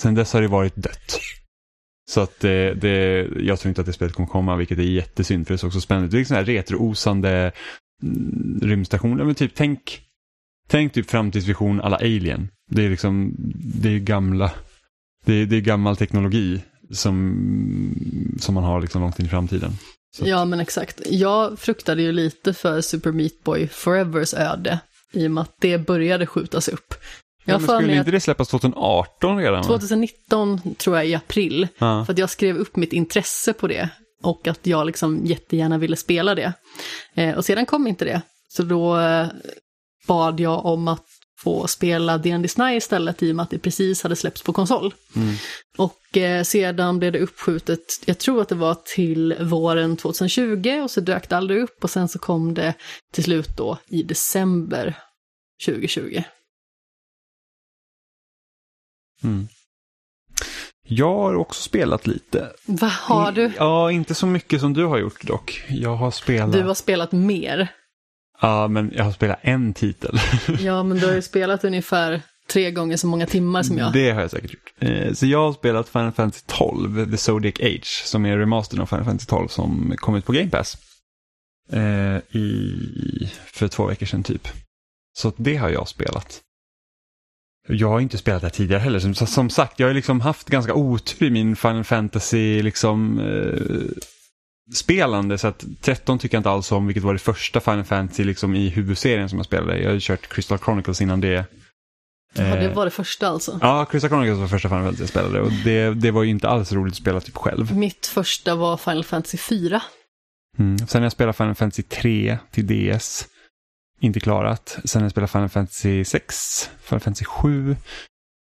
[0.00, 1.20] Sen dess har det varit dött.
[2.10, 5.46] Så att det, det, jag tror inte att det spelet kommer komma, vilket är jättesynd
[5.46, 6.08] för det såg så spännande.
[6.08, 7.52] Det är liksom här retroosande
[8.02, 9.24] mm, rymdstationer.
[9.24, 10.02] Men typ tänk,
[10.68, 12.48] tänk typ framtidsvision alla Alien.
[12.70, 14.52] Det är liksom, det är gamla,
[15.24, 19.72] det är, det är gammal teknologi som, som man har liksom långt in i framtiden.
[20.16, 20.28] Så.
[20.28, 21.00] Ja, men exakt.
[21.06, 24.80] Jag fruktade ju lite för Super Meat Boy Forevers öde,
[25.12, 26.94] i och med att det började skjutas upp.
[27.44, 29.64] Jag ja, men skulle inte det släppas 2018 redan?
[29.64, 32.04] 2019 tror jag i april, ja.
[32.04, 33.88] för att jag skrev upp mitt intresse på det
[34.22, 36.52] och att jag liksom jättegärna ville spela det.
[37.14, 39.26] Eh, och sedan kom inte det, så då eh,
[40.06, 41.06] bad jag om att
[41.42, 44.94] få spela D&D Sny istället i och med att det precis hade släppts på konsol.
[45.16, 45.34] Mm.
[45.78, 50.90] Och eh, sedan blev det uppskjutet, jag tror att det var till våren 2020 och
[50.90, 52.74] så dök det aldrig upp och sen så kom det
[53.12, 54.98] till slut då i december
[55.66, 56.22] 2020.
[59.24, 59.48] Mm.
[60.82, 62.52] Jag har också spelat lite.
[62.66, 63.52] Vad har du?
[63.56, 65.64] Ja, inte så mycket som du har gjort dock.
[65.68, 66.52] Jag har spelat...
[66.52, 67.68] Du har spelat mer.
[68.40, 70.18] Ja, men jag har spelat en titel.
[70.60, 73.92] ja, men du har ju spelat ungefär tre gånger så många timmar som jag.
[73.92, 74.72] Det har jag säkert gjort.
[74.78, 78.86] Eh, så jag har spelat Final Fantasy 12, The Zodiac Age, som är remastern av
[78.86, 80.78] Final Fantasy 12 som kom ut på Game Pass.
[81.72, 84.48] Eh, I, för två veckor sedan typ.
[85.18, 86.40] Så det har jag spelat.
[87.68, 88.98] Jag har inte spelat det här tidigare heller.
[89.00, 94.02] Som, som sagt, jag har liksom haft ganska otur i min Final Fantasy liksom eh,
[94.74, 98.24] spelande så att 13 tycker jag inte alls om, vilket var det första Final Fantasy
[98.24, 99.78] liksom i huvudserien som jag spelade.
[99.78, 101.44] Jag hade kört Crystal Chronicles innan det.
[102.34, 103.58] Ja, det var det första alltså?
[103.62, 106.48] Ja, Crystal Chronicles var första Final Fantasy jag spelade och det, det var ju inte
[106.48, 107.76] alls roligt att spela typ själv.
[107.76, 109.82] Mitt första var Final Fantasy 4.
[110.58, 110.78] Mm.
[110.78, 113.26] Sen jag spelat Final Fantasy 3 till DS.
[114.00, 114.78] Inte klarat.
[114.84, 117.76] Sen jag spelat Final Fantasy 6, Final Fantasy 7,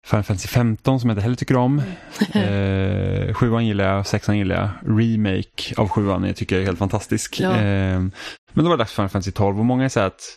[0.06, 1.82] Final Fantasy 15 som jag inte heller tycker om.
[2.34, 4.98] Eh, sjuan gillar jag, sexan gillar jag.
[4.98, 7.40] Remake av sjuan jag tycker jag är helt fantastisk.
[7.40, 7.50] Ja.
[7.50, 8.00] Eh,
[8.52, 10.36] men då var det dags för Final Fantasy 12 och många så att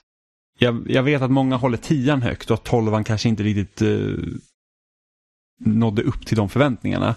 [0.60, 4.24] jag, jag vet att många håller tian högt och att tolvan kanske inte riktigt eh,
[5.60, 7.16] nådde upp till de förväntningarna.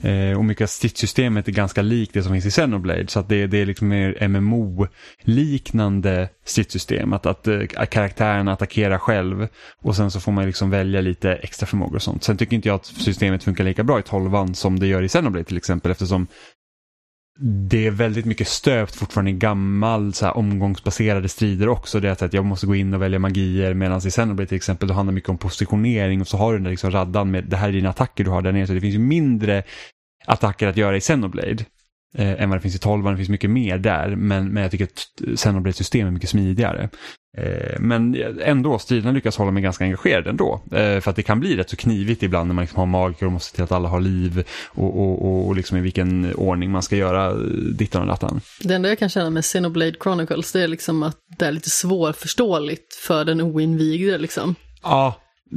[0.00, 3.08] Eh, och mycket av stridssystemet är ganska likt det som finns i Xenoblade.
[3.08, 7.12] Så att det, det är liksom mer MMO-liknande stridssystem.
[7.12, 9.48] Att, att, att eh, karaktären attackerar själv
[9.82, 12.24] och sen så får man liksom välja lite extra förmågor och sånt.
[12.24, 15.08] Sen tycker inte jag att systemet funkar lika bra i 12 som det gör i
[15.08, 16.26] Xenoblade till exempel eftersom
[17.40, 22.00] det är väldigt mycket stöpt fortfarande i gammal så här, omgångsbaserade strider också.
[22.00, 24.88] Det är att jag måste gå in och välja magier medan i Xenoblade till exempel
[24.88, 27.56] då handlar mycket om positionering och så har du den där liksom raddan med det
[27.56, 28.66] här är dina attacker du har där nere.
[28.66, 29.62] Så det finns ju mindre
[30.26, 31.64] attacker att göra i Xenoblade
[32.14, 33.04] eh, än vad det finns i 12.
[33.04, 36.88] Det finns mycket mer där men, men jag tycker att Xenoblade-system är mycket smidigare.
[37.38, 40.62] Eh, men ändå, striderna lyckas hålla mig ganska engagerad ändå.
[40.72, 43.26] Eh, för att det kan bli rätt så knivigt ibland när man liksom har magiker
[43.26, 46.70] och måste se till att alla har liv och, och, och liksom i vilken ordning
[46.70, 47.34] man ska göra
[47.74, 48.40] dittan och dattan.
[48.62, 51.70] Det enda jag kan känna med Xenoblade Chronicles det är liksom att det är lite
[51.70, 54.54] svårförståeligt för den oinvigde liksom.
[54.82, 55.14] Ja,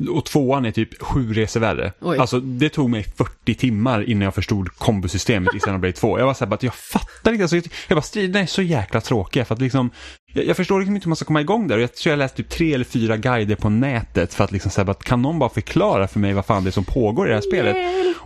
[0.09, 1.93] och tvåan är typ sju resor värre.
[2.01, 2.17] Oj.
[2.17, 6.19] Alltså det tog mig 40 timmar innan jag förstod kombosystemet i Xenoblade 2.
[6.19, 7.43] Jag var såhär att jag fattar inte.
[7.43, 9.89] Alltså, jag, bara, striderna är så jäkla tråkiga för att liksom
[10.33, 11.77] jag, jag förstår liksom inte hur man ska komma igång där.
[11.77, 14.91] Jag tror jag läste typ tre eller fyra guider på nätet för att liksom säga
[14.91, 17.35] att kan någon bara förklara för mig vad fan det är som pågår i det
[17.35, 17.77] här spelet?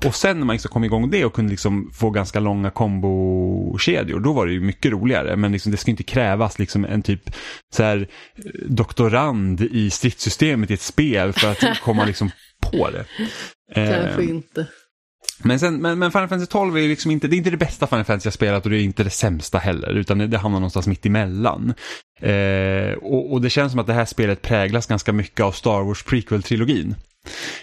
[0.05, 4.19] Och sen när man liksom kom igång det och kunde liksom få ganska långa kombokedjor,
[4.19, 5.35] då var det ju mycket roligare.
[5.35, 7.35] Men liksom, det ska inte krävas liksom en typ
[7.75, 8.07] så här,
[8.65, 12.31] doktorand i stridssystemet i ett spel för att komma liksom
[12.61, 13.05] på det.
[13.75, 14.67] Kanske eh, inte.
[15.43, 17.87] Men, sen, men, men Final Fantasy 12 är liksom inte, det är inte det bästa
[17.87, 20.59] Final Fantasy jag spelat och det är inte det sämsta heller, utan det, det hamnar
[20.59, 21.73] någonstans mitt emellan.
[22.21, 25.83] Eh, och, och, det känns som att det här spelet präglas ganska mycket av Star
[25.83, 26.95] Wars prequel-trilogin.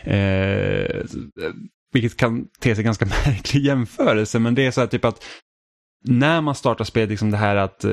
[0.04, 1.04] Eh,
[1.92, 5.24] vilket kan te sig ganska märklig jämförelse, men det är så här typ att
[6.04, 7.90] när man startar spel, liksom det här att, eh,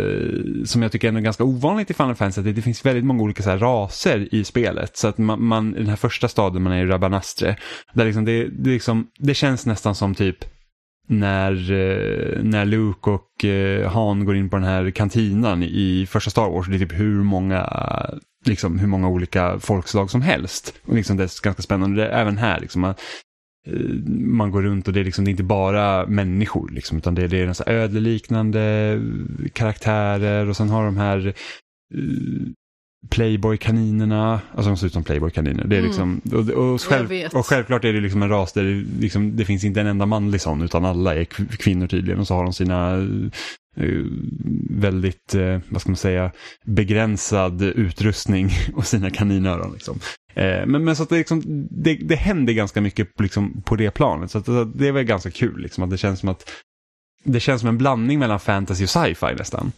[0.65, 3.43] som jag tycker är ganska ovanligt i Final Fantasy, det, det finns väldigt många olika
[3.43, 4.97] så här, raser i spelet.
[4.97, 7.55] Så att man, man, den här första staden man är i Rabanastre,
[7.93, 10.37] där liksom det, det, liksom, det känns nästan som typ
[11.07, 16.31] när, eh, när Luke och eh, Han går in på den här kantinan i första
[16.31, 16.67] Star Wars.
[16.67, 17.69] Det är typ hur många,
[18.45, 20.73] liksom, hur många olika folkslag som helst.
[20.85, 22.59] Och liksom det är ganska spännande, det är även här.
[22.59, 22.93] Liksom,
[23.67, 27.15] Eh, man, går runt och det är, liksom, det är inte bara människor, liksom, utan
[27.15, 28.99] det, det är ödleliknande ödeliknande
[29.53, 31.33] karaktärer och sen har de här eh,
[33.07, 35.67] Playboy-kaninerna, alltså de ser ut som Playboy-kaniner.
[35.67, 35.89] Det är mm.
[35.89, 39.45] liksom, och, och, själv, och, självklart är det liksom en ras där det, liksom, det
[39.45, 41.25] finns inte en enda manlig sån, utan alla är
[41.57, 42.19] kvinnor tydligen.
[42.19, 44.05] Och så har de sina uh,
[44.69, 46.31] väldigt, uh, vad ska man säga,
[46.65, 49.73] begränsad utrustning och sina kaninöron.
[49.73, 49.95] Liksom.
[50.37, 53.91] Uh, men, men så att det, liksom, det, det händer ganska mycket liksom, på det
[53.91, 54.31] planet.
[54.31, 56.49] Så att, det är väl ganska kul, liksom, att det känns som att
[57.23, 59.71] det känns som en blandning mellan fantasy och sci-fi nästan.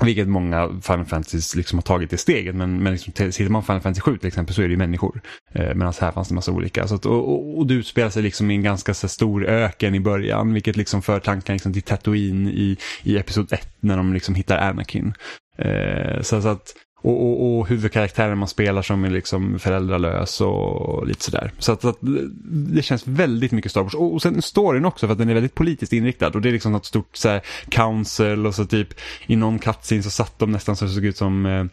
[0.00, 2.54] Vilket många Final Fantasy liksom har tagit det steget.
[2.54, 5.20] Men, men liksom, sitter man Final Fantasy 7 till exempel så är det ju människor.
[5.54, 6.88] Eh, Medan här fanns det en massa olika.
[6.88, 9.94] Så att, och, och, och, du utspelar sig liksom i en ganska så, stor öken
[9.94, 10.52] i början.
[10.52, 14.58] Vilket liksom för tankarna liksom, till Tatooine i, i Episod 1 när de liksom hittar
[14.58, 15.14] Anakin.
[15.58, 21.06] Eh, så, så att och, och, och huvudkaraktären man spelar som är liksom föräldralös och
[21.06, 21.52] lite sådär.
[21.58, 21.98] Så att, att,
[22.42, 23.94] det känns väldigt mycket Star Wars.
[23.94, 26.26] Och, och sen storyn också för att den är väldigt politiskt inriktad.
[26.26, 28.88] Och det är liksom något stort så här, council och så typ
[29.26, 31.64] i någon cutscene så satt de nästan så det såg ut som eh,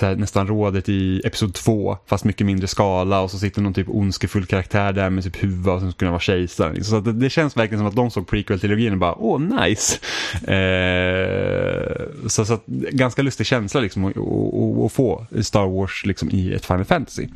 [0.00, 3.74] så här, nästan rådet i Episod 2 fast mycket mindre skala och så sitter någon
[3.74, 6.84] typ ondskefull karaktär där med typ huvud som skulle vara kejsaren.
[6.84, 9.98] Så att det, det, känns verkligen som att de såg prequel-trilogin och bara åh nice.
[10.50, 14.04] Eh, så, så att, ganska lustig känsla liksom.
[14.04, 17.28] och, och att få Star Wars liksom i ett Final Fantasy.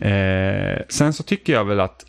[0.00, 2.06] Eh, sen så tycker jag väl att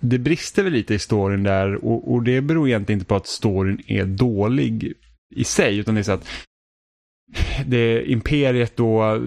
[0.00, 3.26] det brister väl lite i storyn där och, och, det beror egentligen inte på att
[3.26, 4.92] storyn är dålig
[5.34, 6.28] i sig utan det är så att
[7.66, 9.20] det imperiet då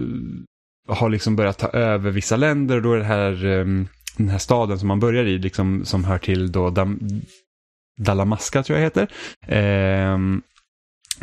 [0.88, 4.38] har liksom börjat ta över vissa länder och då är det här, ehm, den här
[4.38, 6.99] staden som man börjar i liksom, som hör till då Dam
[7.97, 9.07] Dalamaska tror jag heter.
[9.47, 10.17] Eh,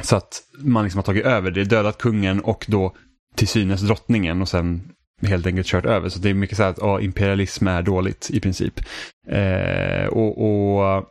[0.03, 2.97] så att man liksom har tagit över det, är dödat kungen och då
[3.35, 4.83] till synes drottningen och sen
[5.23, 6.09] helt enkelt kört över.
[6.09, 8.81] Så det är mycket så här att ja, imperialism är dåligt i princip.
[9.29, 11.05] Eh, och, och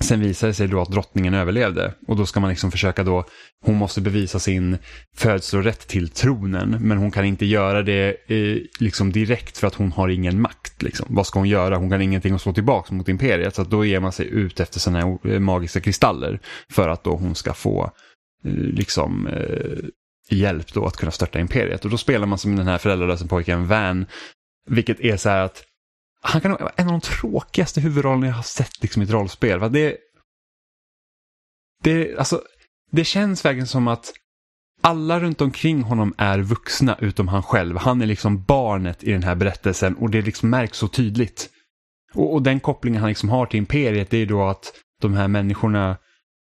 [0.00, 3.24] Sen visar det sig då att drottningen överlevde och då ska man liksom försöka då,
[3.64, 4.78] hon måste bevisa sin
[5.16, 9.92] födslorätt till tronen men hon kan inte göra det eh, liksom direkt för att hon
[9.92, 10.82] har ingen makt.
[10.82, 11.06] Liksom.
[11.08, 11.76] Vad ska hon göra?
[11.76, 14.60] Hon kan ingenting att slå tillbaka mot imperiet så att då ger man sig ut
[14.60, 17.90] efter sådana här eh, magiska kristaller för att då hon ska få
[18.44, 19.78] eh, liksom eh,
[20.28, 21.84] hjälp då att kunna störta imperiet.
[21.84, 24.06] Och då spelar man som den här föräldralösa pojken Van,
[24.66, 25.64] vilket är så här att
[26.20, 29.60] han kan vara en av de tråkigaste huvudrollerna jag har sett liksom, i ett rollspel.
[29.60, 29.96] För det,
[31.82, 32.42] det, alltså,
[32.90, 34.12] det känns verkligen som att
[34.80, 37.76] alla runt omkring honom är vuxna utom han själv.
[37.76, 41.50] Han är liksom barnet i den här berättelsen och det liksom märks så tydligt.
[42.14, 45.28] Och, och den kopplingen han liksom har till imperiet det är då att de här
[45.28, 45.96] människorna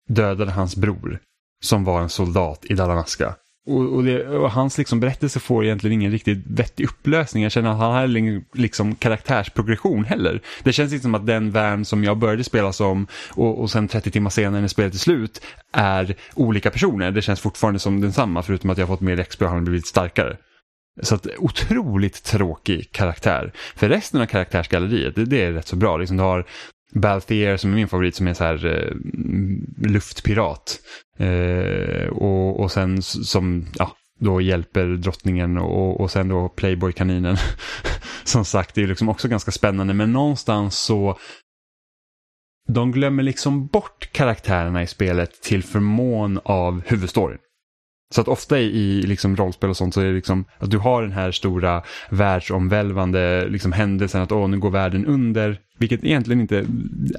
[0.10, 1.20] dödade hans bror
[1.64, 3.36] som var en soldat i Dalamaska.
[3.70, 7.44] Och, och, det, och, hans liksom berättelse får egentligen ingen riktigt vettig upplösning.
[7.44, 10.42] Jag känner att han har ingen liksom, karaktärsprogression heller.
[10.64, 13.88] Det känns inte som att den värn som jag började spela som och, och sen
[13.88, 15.42] 30 timmar senare när spelet är slut
[15.72, 17.12] är olika personer.
[17.12, 19.66] Det känns fortfarande som densamma förutom att jag har fått mer XP och han har
[19.66, 20.38] blivit starkare.
[21.02, 23.52] Så att otroligt tråkig karaktär.
[23.76, 25.98] För resten av karaktärsgalleriet, det, det är rätt så bra.
[25.98, 26.46] Liksom, du har
[26.94, 28.94] Balthier som är min favorit som är så här eh,
[29.90, 30.80] luftpirat.
[31.18, 37.38] Eh, och, och sen som ja, då hjälper drottningen och, och sen då Playboy-kaninen.
[38.24, 41.18] som sagt, det är liksom också ganska spännande men någonstans så
[42.68, 47.38] de glömmer liksom bort karaktärerna i spelet till förmån av huvudstoryn.
[48.16, 51.02] Så att ofta i liksom rollspel och sånt så är det liksom att du har
[51.02, 55.60] den här stora världsomvälvande liksom händelsen att åh, nu går världen under.
[55.78, 56.66] Vilket egentligen inte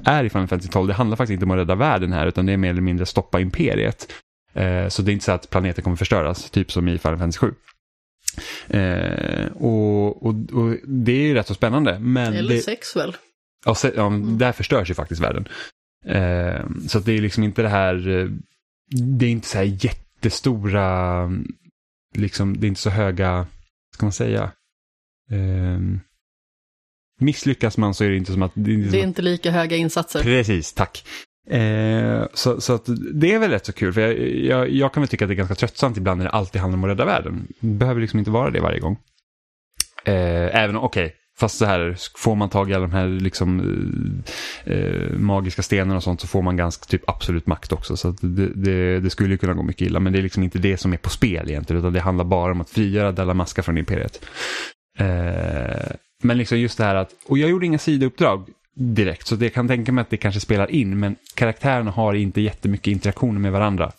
[0.05, 0.87] är i Final Fantasy 12.
[0.87, 3.05] Det handlar faktiskt inte om att rädda världen här utan det är mer eller mindre
[3.05, 4.07] stoppa imperiet.
[4.53, 7.39] Eh, så det är inte så att planeten kommer förstöras, typ som i Final Fantasy
[7.39, 7.53] 7.
[8.67, 11.99] Eh, och, och, och, det är ju rätt så spännande.
[11.99, 13.17] Men eller det, sex väl?
[13.65, 14.37] Ja, se, ja mm.
[14.37, 15.47] där förstörs ju faktiskt världen.
[16.05, 18.27] Eh, så det är liksom inte det här, eh,
[19.17, 21.29] det är inte så här jätte jättestora,
[22.15, 23.47] liksom, det är inte så höga,
[23.95, 24.51] ska man säga,
[25.31, 25.79] eh,
[27.19, 28.51] misslyckas man så är det inte som att...
[28.53, 30.23] Det är, det är inte lika höga insatser.
[30.23, 31.05] Precis, tack.
[31.49, 32.77] Eh, så, så
[33.13, 35.33] det är väl rätt så kul, för jag, jag, jag, kan väl tycka att det
[35.33, 37.47] är ganska tröttsamt ibland när det alltid handlar om att rädda världen.
[37.59, 38.97] Det behöver liksom inte vara det varje gång.
[40.05, 43.59] Eh, även okej, okay, fast så här, får man tag i alla de här liksom,
[44.65, 47.97] eh, eh, magiska stenarna och sånt så får man ganska typ absolut makt också.
[47.97, 50.59] Så det, det, det, skulle ju kunna gå mycket illa, men det är liksom inte
[50.59, 53.77] det som är på spel egentligen, utan det handlar bara om att frigöra Dalamaska från
[53.77, 54.25] imperiet.
[54.99, 55.91] Eh,
[56.23, 59.67] men liksom just det här att, och jag gjorde inga sidouppdrag direkt, så det kan
[59.67, 63.91] tänka mig att det kanske spelar in, men karaktärerna har inte jättemycket interaktioner med varandra.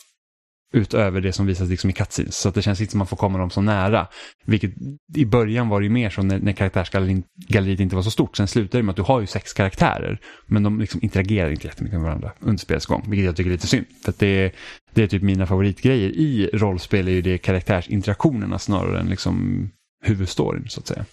[0.75, 2.37] Utöver det som visas liksom i cutscenes.
[2.37, 4.07] Så att det känns inte som att man får komma dem så nära.
[4.45, 4.73] Vilket
[5.15, 8.37] i början var det ju mer så när, när karaktärsgalleriet inte var så stort.
[8.37, 10.21] Sen slutar det med att du har ju sex karaktärer.
[10.47, 13.05] Men de liksom interagerar inte jättemycket med varandra under spelets gång.
[13.09, 13.87] Vilket jag tycker är lite synd.
[14.05, 14.55] För att det,
[14.95, 19.69] det är typ mina favoritgrejer i rollspel är ju det karaktärsinteraktionerna snarare än liksom
[20.05, 21.05] huvudstoryn så att säga.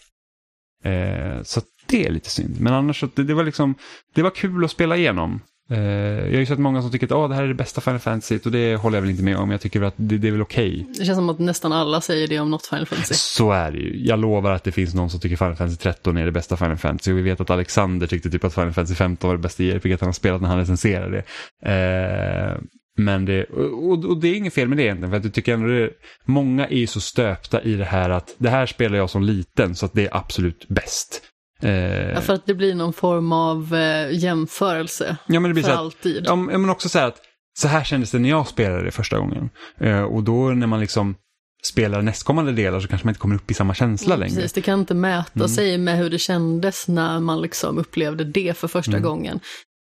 [0.83, 2.61] Eh, så det är lite synd.
[2.61, 3.75] Men annars det, det var liksom,
[4.13, 5.41] det var kul att spela igenom.
[5.71, 7.81] Eh, jag har ju sett många som tycker att oh, det här är det bästa
[7.81, 9.51] Final Fantasy och det håller jag väl inte med om.
[9.51, 10.81] Jag tycker att det, det är väl okej.
[10.81, 10.93] Okay.
[10.99, 13.13] Det känns som att nästan alla säger det om något Final Fantasy.
[13.13, 14.07] Så är det ju.
[14.07, 16.77] Jag lovar att det finns någon som tycker Final Fantasy 13 är det bästa Final
[16.77, 17.11] Fantasy.
[17.11, 19.97] Och vi vet att Alexander tyckte typ att Final Fantasy 15 var det bästa JRPG
[19.99, 21.23] han har spelat när han recenserade
[21.61, 21.71] det.
[21.71, 22.61] Eh,
[22.97, 25.53] men det, och, och, det är inget fel med det egentligen, för att jag tycker
[25.53, 25.89] ändå det,
[26.25, 29.75] många är ju så stöpta i det här att det här spelar jag som liten
[29.75, 31.21] så att det är absolut bäst.
[31.61, 35.63] Eh, ja, för att det blir någon form av eh, jämförelse ja, men det blir
[35.63, 36.23] för så alltid.
[36.25, 37.21] Ja, men också så här att
[37.59, 39.49] så här kändes det när jag spelade det första gången.
[39.79, 41.15] Eh, och då när man liksom
[41.63, 44.35] spelar nästkommande delar så kanske man inte kommer upp i samma känsla mm, längre.
[44.35, 45.47] Precis, det kan inte mäta mm.
[45.47, 49.03] sig med hur det kändes när man liksom upplevde det för första mm.
[49.03, 49.39] gången.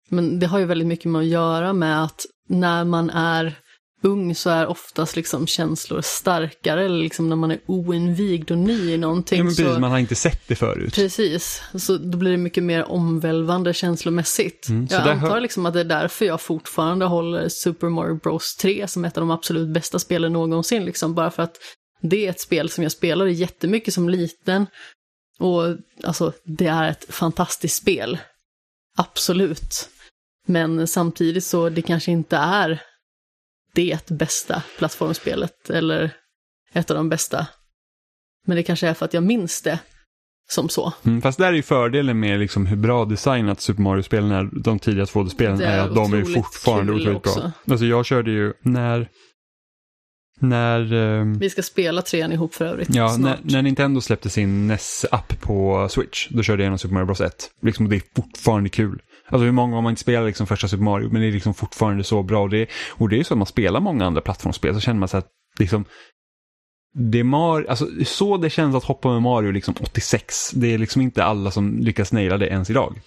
[0.09, 3.55] Men det har ju väldigt mycket med att göra med att när man är
[4.01, 8.93] ung så är oftast liksom känslor starkare, eller liksom när man är oinvigd och ny
[8.93, 9.37] i någonting.
[9.37, 9.79] Ja, men precis, så...
[9.79, 10.95] man har inte sett det förut.
[10.95, 14.69] Precis, så då blir det mycket mer omvälvande känslomässigt.
[14.69, 15.41] Mm, jag antar hör...
[15.41, 19.21] liksom att det är därför jag fortfarande håller Super Mario Bros 3 som ett av
[19.21, 21.57] de absolut bästa spelen någonsin, liksom, bara för att
[22.01, 24.67] det är ett spel som jag spelade jättemycket som liten.
[25.39, 25.63] Och
[26.03, 28.17] alltså, det är ett fantastiskt spel.
[28.97, 29.89] Absolut.
[30.47, 32.81] Men samtidigt så det kanske inte är
[33.77, 36.11] det bästa plattformspelet eller
[36.73, 37.47] ett av de bästa.
[38.45, 39.79] Men det kanske är för att jag minns det
[40.49, 40.93] som så.
[41.05, 44.79] Mm, fast där är ju fördelen med liksom hur bra designat Super Mario-spelen är, de
[44.79, 47.39] tidiga 2D-spelen, är, är att de är fortfarande otroligt också.
[47.39, 47.51] bra.
[47.67, 49.09] Alltså jag körde ju när
[50.39, 50.93] när...
[50.93, 52.95] Um, Vi ska spela trean ihop för övrigt.
[52.95, 57.05] Ja, när, när, Nintendo släppte sin NES-app på Switch, då körde jag igenom Super Mario
[57.05, 57.33] Bros 1.
[57.61, 59.01] Liksom, det är fortfarande kul.
[59.29, 61.53] Alltså hur många har man inte spelat liksom första Super Mario, men det är liksom
[61.53, 62.43] fortfarande så bra.
[62.43, 65.09] Och det, och det är så att man spelar många andra plattformsspel så känner man
[65.09, 65.27] sig att
[65.59, 65.85] liksom,
[66.93, 70.51] det är Mario, alltså så det känns att hoppa med Mario liksom 86.
[70.51, 73.01] Det är liksom inte alla som lyckas naila det ens idag.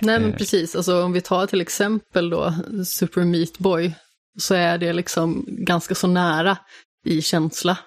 [0.00, 0.36] Nej men eh.
[0.36, 2.54] precis, alltså om vi tar till exempel då
[2.84, 3.92] Super Meat Boy
[4.38, 6.58] så är det liksom ganska så nära
[7.04, 7.78] i känsla.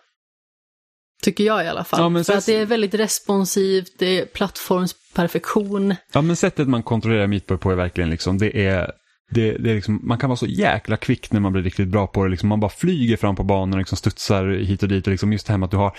[1.23, 2.13] Tycker jag i alla fall.
[2.13, 5.95] Ja, För att det är väldigt responsivt, det är plattformsperfektion.
[6.13, 8.91] Ja, men sättet man kontrollerar Meatboy på är verkligen liksom, det är
[9.31, 12.07] det, det är liksom, man kan vara så jäkla kvick när man blir riktigt bra
[12.07, 12.29] på det.
[12.29, 15.07] Liksom, man bara flyger fram på banan och liksom studsar hit och dit.
[15.07, 15.97] Och liksom just det här med att du har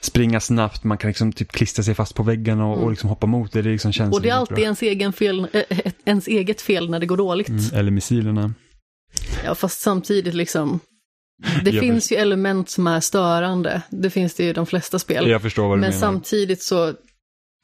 [0.00, 2.84] springa snabbt, man kan liksom typ klistra sig fast på väggen och, mm.
[2.84, 3.62] och liksom hoppa mot det.
[3.62, 6.98] Det liksom känns och det är alltid ens, egen fel, äh, ens eget fel när
[6.98, 7.48] det går dåligt.
[7.48, 8.54] Mm, eller missilerna.
[9.44, 10.80] Ja, fast samtidigt liksom,
[11.64, 13.82] det jag finns ju element som är störande.
[13.90, 15.28] Det finns det ju i de flesta spel.
[15.28, 16.00] Jag förstår vad du Men menar.
[16.00, 16.94] samtidigt så,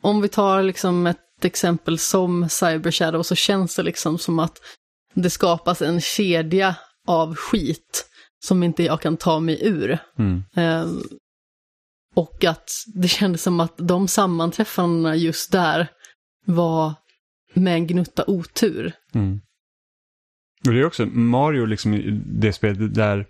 [0.03, 4.59] om vi tar liksom ett exempel som Cyber Shadow så känns det liksom som att
[5.14, 8.07] det skapas en kedja av skit
[8.45, 9.99] som inte jag kan ta mig ur.
[10.18, 10.43] Mm.
[10.57, 11.03] Um,
[12.14, 15.89] och att det kändes som att de sammanträffandena just där
[16.45, 16.95] var
[17.55, 18.93] med en gnutta otur.
[19.14, 19.41] Mm.
[20.66, 23.27] Och det är också Mario, liksom det spelet där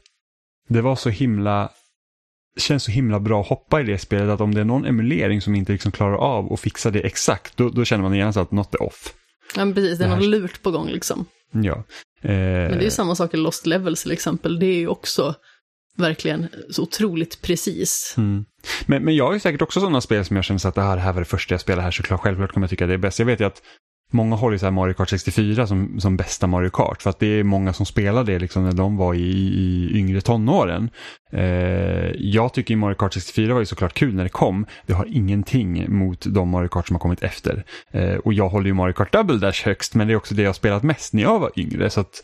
[0.68, 1.70] det var så himla
[2.58, 5.40] känns så himla bra att hoppa i det spelet att om det är någon emulering
[5.40, 8.52] som inte liksom klarar av att fixa det exakt, då, då känner man genast att
[8.52, 9.14] något är off.
[9.56, 11.26] Ja, men precis, det är det något lurt på gång liksom.
[11.50, 11.84] Ja.
[12.22, 12.30] Eh...
[12.30, 15.34] Men det är ju samma sak i Lost Levels till exempel, det är ju också
[15.96, 18.14] verkligen så otroligt precis.
[18.16, 18.44] Mm.
[18.86, 20.96] Men, men jag har ju säkert också sådana spel som jag känner att det här,
[20.96, 22.98] här var det första jag spelade här, så klart, självklart kommer jag tycka det är
[22.98, 23.18] bäst.
[23.18, 23.62] Jag vet ju att
[24.12, 27.18] Många håller ju så här Mario Kart 64 som, som bästa Mario Kart för att
[27.18, 30.90] det är många som spelar det liksom när de var i, i yngre tonåren.
[31.32, 34.66] Eh, jag tycker Mario Kart 64 var ju såklart kul när det kom.
[34.86, 37.64] Det har ingenting mot de Mario Kart som har kommit efter.
[37.90, 40.42] Eh, och jag håller ju Mario Kart Double Dash högst men det är också det
[40.42, 41.90] jag har spelat mest när jag var yngre.
[41.90, 42.22] Så att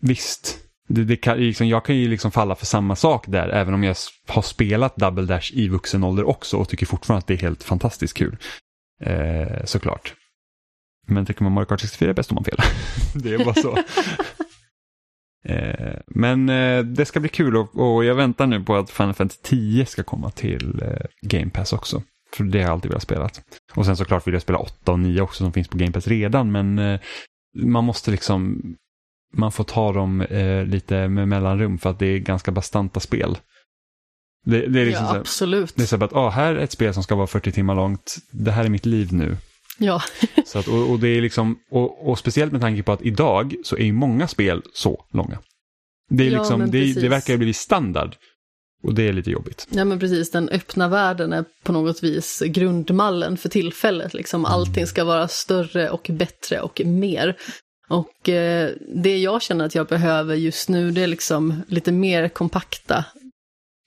[0.00, 0.58] visst,
[0.88, 3.84] det, det kan, liksom, jag kan ju liksom falla för samma sak där även om
[3.84, 3.96] jag
[4.28, 7.62] har spelat Double Dash i vuxen ålder också och tycker fortfarande att det är helt
[7.62, 8.36] fantastiskt kul.
[9.04, 10.14] Eh, såklart.
[11.10, 12.66] Men tycker man Mario Kart 64 är bäst om man felar.
[13.14, 13.78] det är bara så.
[15.44, 19.14] Eh, men eh, det ska bli kul och, och, jag väntar nu på att Final
[19.14, 22.02] Fantasy 10 ska komma till eh, Game Pass också.
[22.36, 23.30] För det har jag alltid velat spela.
[23.74, 26.08] Och sen såklart vill jag spela 8 och 9 också som finns på Game Pass
[26.08, 26.52] redan.
[26.52, 26.98] Men
[27.62, 28.62] man måste liksom,
[29.34, 30.26] man får ta dem
[30.66, 33.38] lite med mellanrum för att det är ganska bastanta spel.
[34.44, 35.76] Det, det är liksom ja, så, absolut.
[35.76, 38.16] Det är så att, ah, här är ett spel som ska vara 40 timmar långt.
[38.30, 39.36] Det här är mitt liv nu.
[39.80, 40.02] Ja.
[40.46, 43.54] så att, och, och, det är liksom, och, och, speciellt med tanke på att idag
[43.64, 45.38] så är ju många spel så långa.
[46.10, 48.16] Det, är ja, liksom, det, det verkar ha blivit standard.
[48.82, 49.66] Och det är lite jobbigt.
[49.70, 54.14] Ja men precis, den öppna världen är på något vis grundmallen för tillfället.
[54.14, 54.44] Liksom.
[54.44, 57.36] Allting ska vara större och bättre och mer.
[57.88, 62.28] Och eh, det jag känner att jag behöver just nu det är liksom lite mer
[62.28, 63.04] kompakta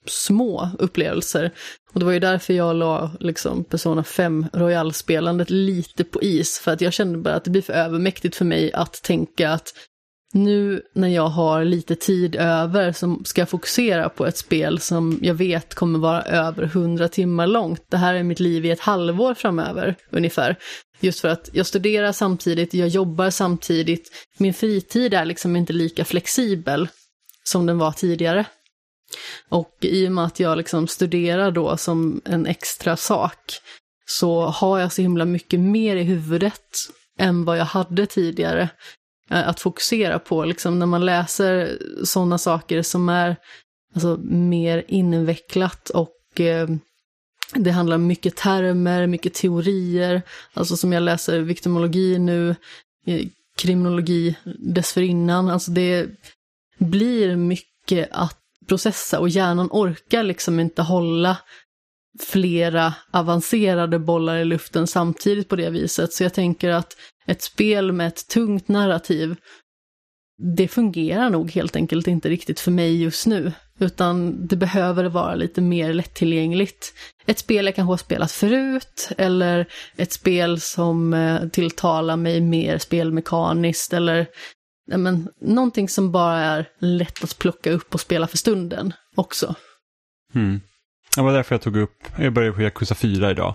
[0.06, 1.50] små upplevelser.
[1.92, 6.72] Och det var ju därför jag la liksom Persona 5 Royal-spelandet lite på is, för
[6.72, 9.72] att jag kände bara att det blir för övermäktigt för mig att tänka att
[10.34, 15.18] nu när jag har lite tid över så ska jag fokusera på ett spel som
[15.22, 17.84] jag vet kommer vara över 100 timmar långt.
[17.90, 20.56] Det här är mitt liv i ett halvår framöver ungefär.
[21.00, 24.10] Just för att jag studerar samtidigt, jag jobbar samtidigt.
[24.38, 26.88] Min fritid är liksom inte lika flexibel
[27.44, 28.44] som den var tidigare.
[29.48, 33.38] Och i och med att jag liksom studerar då som en extra sak
[34.06, 36.70] så har jag så himla mycket mer i huvudet
[37.18, 38.68] än vad jag hade tidigare
[39.30, 40.44] eh, att fokusera på.
[40.44, 43.36] Liksom när man läser sådana saker som är
[43.94, 46.68] alltså, mer invecklat och eh,
[47.54, 50.22] det handlar om mycket termer, mycket teorier.
[50.54, 52.50] Alltså som jag läser viktimologi nu,
[53.06, 54.36] eh, kriminologi
[54.74, 55.50] dessförinnan.
[55.50, 56.08] Alltså det
[56.78, 61.36] blir mycket att processa och hjärnan orkar liksom inte hålla
[62.22, 66.12] flera avancerade bollar i luften samtidigt på det viset.
[66.12, 66.96] Så jag tänker att
[67.26, 69.36] ett spel med ett tungt narrativ,
[70.56, 73.52] det fungerar nog helt enkelt inte riktigt för mig just nu.
[73.78, 76.94] Utan det behöver vara lite mer lättillgängligt.
[77.26, 82.78] Ett spel jag kanske har spelat förut, eller ett spel som eh, tilltalar mig mer
[82.78, 84.26] spelmekaniskt, eller
[84.86, 89.54] ja, men, någonting som bara är lätt att plocka upp och spela för stunden också.
[90.34, 90.60] Mm.
[91.16, 93.54] Det var därför jag tog upp, jag började på Yakuza 4 idag.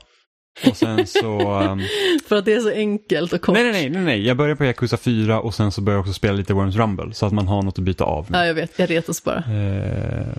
[0.68, 1.60] Och sen så...
[1.62, 1.82] Um...
[2.28, 3.54] för att det är så enkelt och kort.
[3.54, 6.14] Nej, nej, nej, nej, jag började på Yakuza 4 och sen så började jag också
[6.14, 8.28] spela lite Worms Rumble så att man har något att byta av.
[8.32, 9.38] Ja, jag vet, jag retas bara.
[9.38, 10.38] Uh...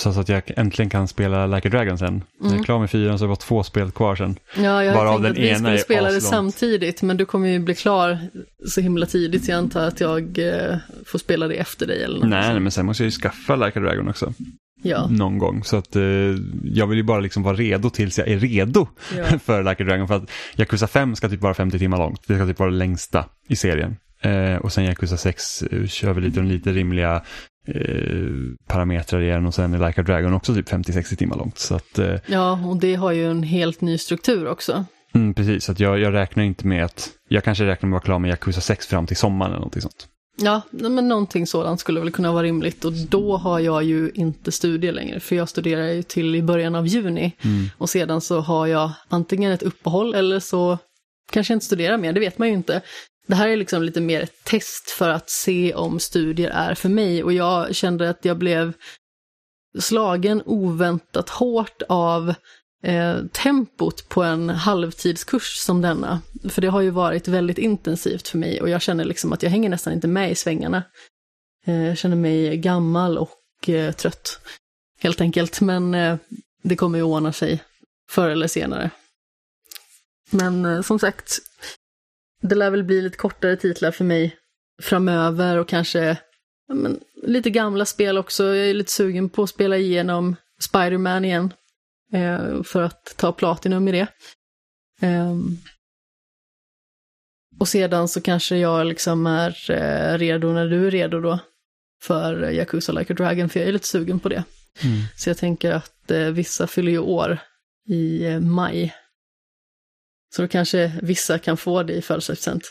[0.00, 2.08] Så att jag äntligen kan spela Like a Dragon sen.
[2.08, 2.24] Mm.
[2.40, 4.38] När jag är klar med fyran så har jag bara två spel kvar sen.
[4.56, 7.74] Ja, jag har tänkt att vi skulle spela det samtidigt, men du kommer ju bli
[7.74, 8.18] klar
[8.66, 10.76] så himla tidigt, så jag antar att jag eh,
[11.06, 12.28] får spela det efter dig eller något.
[12.28, 14.32] Nej, nej, men sen måste jag ju skaffa Like a Dragon också.
[14.82, 15.06] Ja.
[15.06, 15.64] Någon gång.
[15.64, 16.02] Så att eh,
[16.64, 19.38] jag vill ju bara liksom vara redo tills jag är redo ja.
[19.44, 20.08] för Like a Dragon.
[20.08, 22.22] För att Yakuza 5 ska typ vara 50 timmar långt.
[22.26, 23.96] Det ska typ vara det längsta i serien.
[24.22, 27.22] Eh, och sen Yakuza 6 uh, eh, kör vi lite, lite rimliga
[27.66, 31.58] eh, parametrar igen och sen är Like a Dragon också typ 50-60 timmar långt.
[31.58, 34.84] Så att, eh, ja, och det har ju en helt ny struktur också.
[35.14, 38.06] Mm, precis, så jag, jag räknar inte med att, jag kanske räknar med att vara
[38.06, 40.08] klar med Yakuza 6 fram till sommaren eller någonting sånt.
[40.42, 44.52] Ja, men någonting sådant skulle väl kunna vara rimligt och då har jag ju inte
[44.52, 47.66] studier längre för jag studerar ju till i början av juni mm.
[47.78, 50.78] och sedan så har jag antingen ett uppehåll eller så
[51.32, 52.82] kanske jag inte studerar mer, det vet man ju inte.
[53.30, 56.88] Det här är liksom lite mer ett test för att se om studier är för
[56.88, 58.72] mig och jag kände att jag blev
[59.78, 62.34] slagen oväntat hårt av
[62.82, 66.20] eh, tempot på en halvtidskurs som denna.
[66.48, 69.50] För det har ju varit väldigt intensivt för mig och jag känner liksom att jag
[69.50, 70.82] hänger nästan inte med i svängarna.
[71.66, 74.40] Eh, jag känner mig gammal och eh, trött,
[75.00, 75.60] helt enkelt.
[75.60, 76.16] Men eh,
[76.62, 77.62] det kommer ju ordna sig
[78.10, 78.90] förr eller senare.
[80.30, 81.38] Men eh, som sagt,
[82.40, 84.36] det lär väl bli lite kortare titlar för mig
[84.82, 86.16] framöver och kanske
[86.68, 88.44] ja, men, lite gamla spel också.
[88.44, 91.52] Jag är lite sugen på att spela igenom Spiderman igen
[92.12, 94.06] eh, för att ta Platinum i det.
[95.06, 95.36] Eh,
[97.58, 101.38] och sedan så kanske jag liksom är eh, redo när du är redo då
[102.02, 104.44] för Yakuza Like a Dragon, för jag är lite sugen på det.
[104.82, 104.98] Mm.
[105.16, 107.38] Så jag tänker att eh, vissa fyller ju år
[107.88, 108.94] i eh, maj.
[110.30, 112.62] Så då kanske vissa kan få det i födelsedagspresent.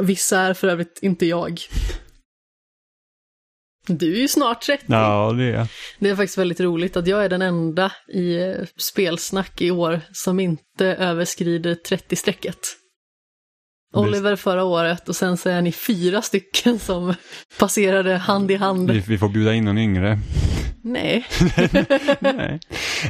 [0.00, 1.60] Vissa är för övrigt inte jag.
[3.86, 4.84] Du är ju snart 30.
[4.88, 5.68] Ja, det är
[5.98, 10.00] Det är faktiskt väldigt roligt att jag är den enda i eh, spelsnack i år
[10.12, 12.58] som inte överskrider 30-strecket.
[13.94, 17.14] Oliver förra året och sen så är ni fyra stycken som
[17.58, 18.90] passerade hand i hand.
[18.90, 20.18] Vi, vi får bjuda in någon yngre.
[20.86, 21.26] Nej.
[22.20, 22.60] Nej.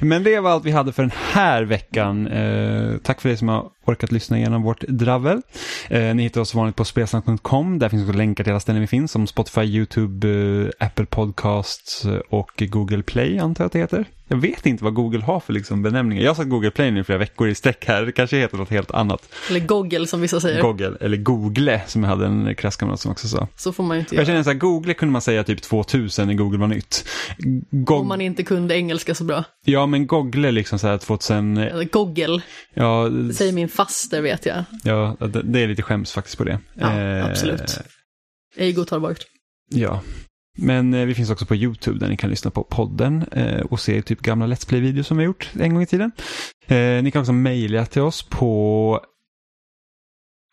[0.00, 2.26] Men det var allt vi hade för den här veckan.
[2.26, 5.42] Eh, tack för er som har orkat lyssna igenom vårt dravel.
[5.88, 7.78] Eh, ni hittar oss vanligt på spelsnack.com.
[7.78, 12.06] Där finns också länkar till alla ställen vi finns som Spotify, YouTube, eh, Apple Podcasts
[12.30, 14.04] och Google Play antar jag att det heter.
[14.28, 16.22] Jag vet inte vad Google har för liksom benämningar.
[16.22, 18.02] Jag har sagt Google Play nu flera veckor i sträck här.
[18.02, 19.28] Det kanske heter något helt annat.
[19.50, 20.62] Eller Google som vissa säger.
[20.62, 23.48] Google, eller Google som jag hade en klasskamrat som också sa.
[23.56, 24.26] Så får man ju inte Jag göra.
[24.26, 27.08] känner så här, Google kunde man säga typ 2000 när Google var nytt.
[27.70, 29.44] Gog- Om man inte kunde engelska så bra.
[29.64, 32.42] Ja, men Google liksom så här 2000, Eller Google,
[32.74, 34.64] ja, det säger min faster vet jag.
[34.84, 36.58] ja det, det är lite skäms faktiskt på det.
[36.74, 37.78] Ja, Eh, absolut.
[38.56, 39.18] Ej godtagbart.
[39.70, 40.00] Ja,
[40.56, 43.80] men eh, vi finns också på YouTube där ni kan lyssna på podden eh, och
[43.80, 46.12] se typ gamla Let's Play-videos som vi har gjort en gång i tiden.
[46.66, 49.00] Eh, ni kan också mejla till oss på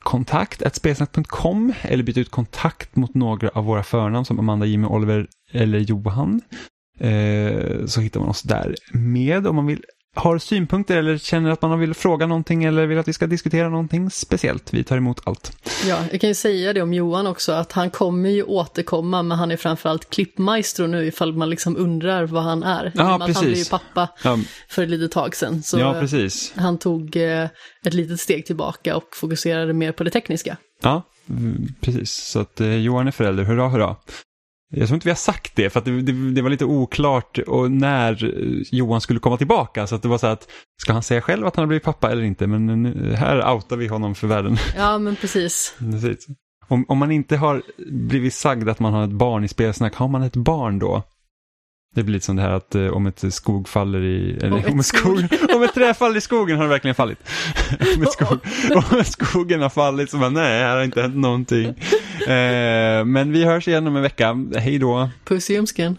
[0.04, 5.28] kontakt spelsnack.com eller byta ut kontakt mot några av våra förnamn som Amanda, Jimmy, Oliver
[5.52, 6.42] eller Johan.
[7.86, 9.84] Så hittar man oss där med om man vill
[10.16, 13.70] har synpunkter eller känner att man vill fråga någonting eller vill att vi ska diskutera
[13.70, 14.74] någonting speciellt.
[14.74, 15.58] Vi tar emot allt.
[15.86, 19.38] Ja, jag kan ju säga det om Johan också, att han kommer ju återkomma, men
[19.38, 22.86] han är framförallt klippmaestro nu ifall man liksom undrar vad han är.
[22.86, 23.36] Att precis.
[23.36, 25.64] Han blev ju pappa Ja, för ett litet tag sedan.
[25.64, 26.54] Så ja precis.
[26.56, 27.48] han tog eh,
[27.86, 30.58] ett litet steg tillbaka och fokuserade mer på det tekniska.
[30.82, 32.14] Ja, mm, precis.
[32.14, 33.96] Så att eh, Johan är förälder, hurra hurra.
[34.76, 37.38] Jag tror inte vi har sagt det, för att det, det, det var lite oklart
[37.38, 39.88] och när eh, Johan skulle komma tillbaka.
[39.88, 40.48] Så att det var så att,
[40.82, 42.48] ska han säga själv att han har blivit pappa eller inte?
[42.48, 44.58] Men nu, här outar vi honom för världen.
[44.78, 45.76] Ja, men precis.
[45.80, 46.28] Precis.
[46.68, 50.08] Om, om man inte har blivit sagd att man har ett barn i spelsnack, har
[50.08, 51.04] man ett barn då?
[51.94, 54.38] Det blir lite som det här att eh, om ett skog faller i...
[54.38, 56.96] Eller, Om ett om, ett skog, om ett träd faller i skogen har det verkligen
[56.96, 57.30] fallit.
[57.96, 58.40] om, ett skog,
[58.76, 61.68] om skogen har fallit så bara nej, här har inte hänt någonting.
[62.28, 64.46] Eh, men vi hörs igen om en vecka.
[64.56, 65.10] Hej då.
[65.26, 65.98] Puss i ljumsken.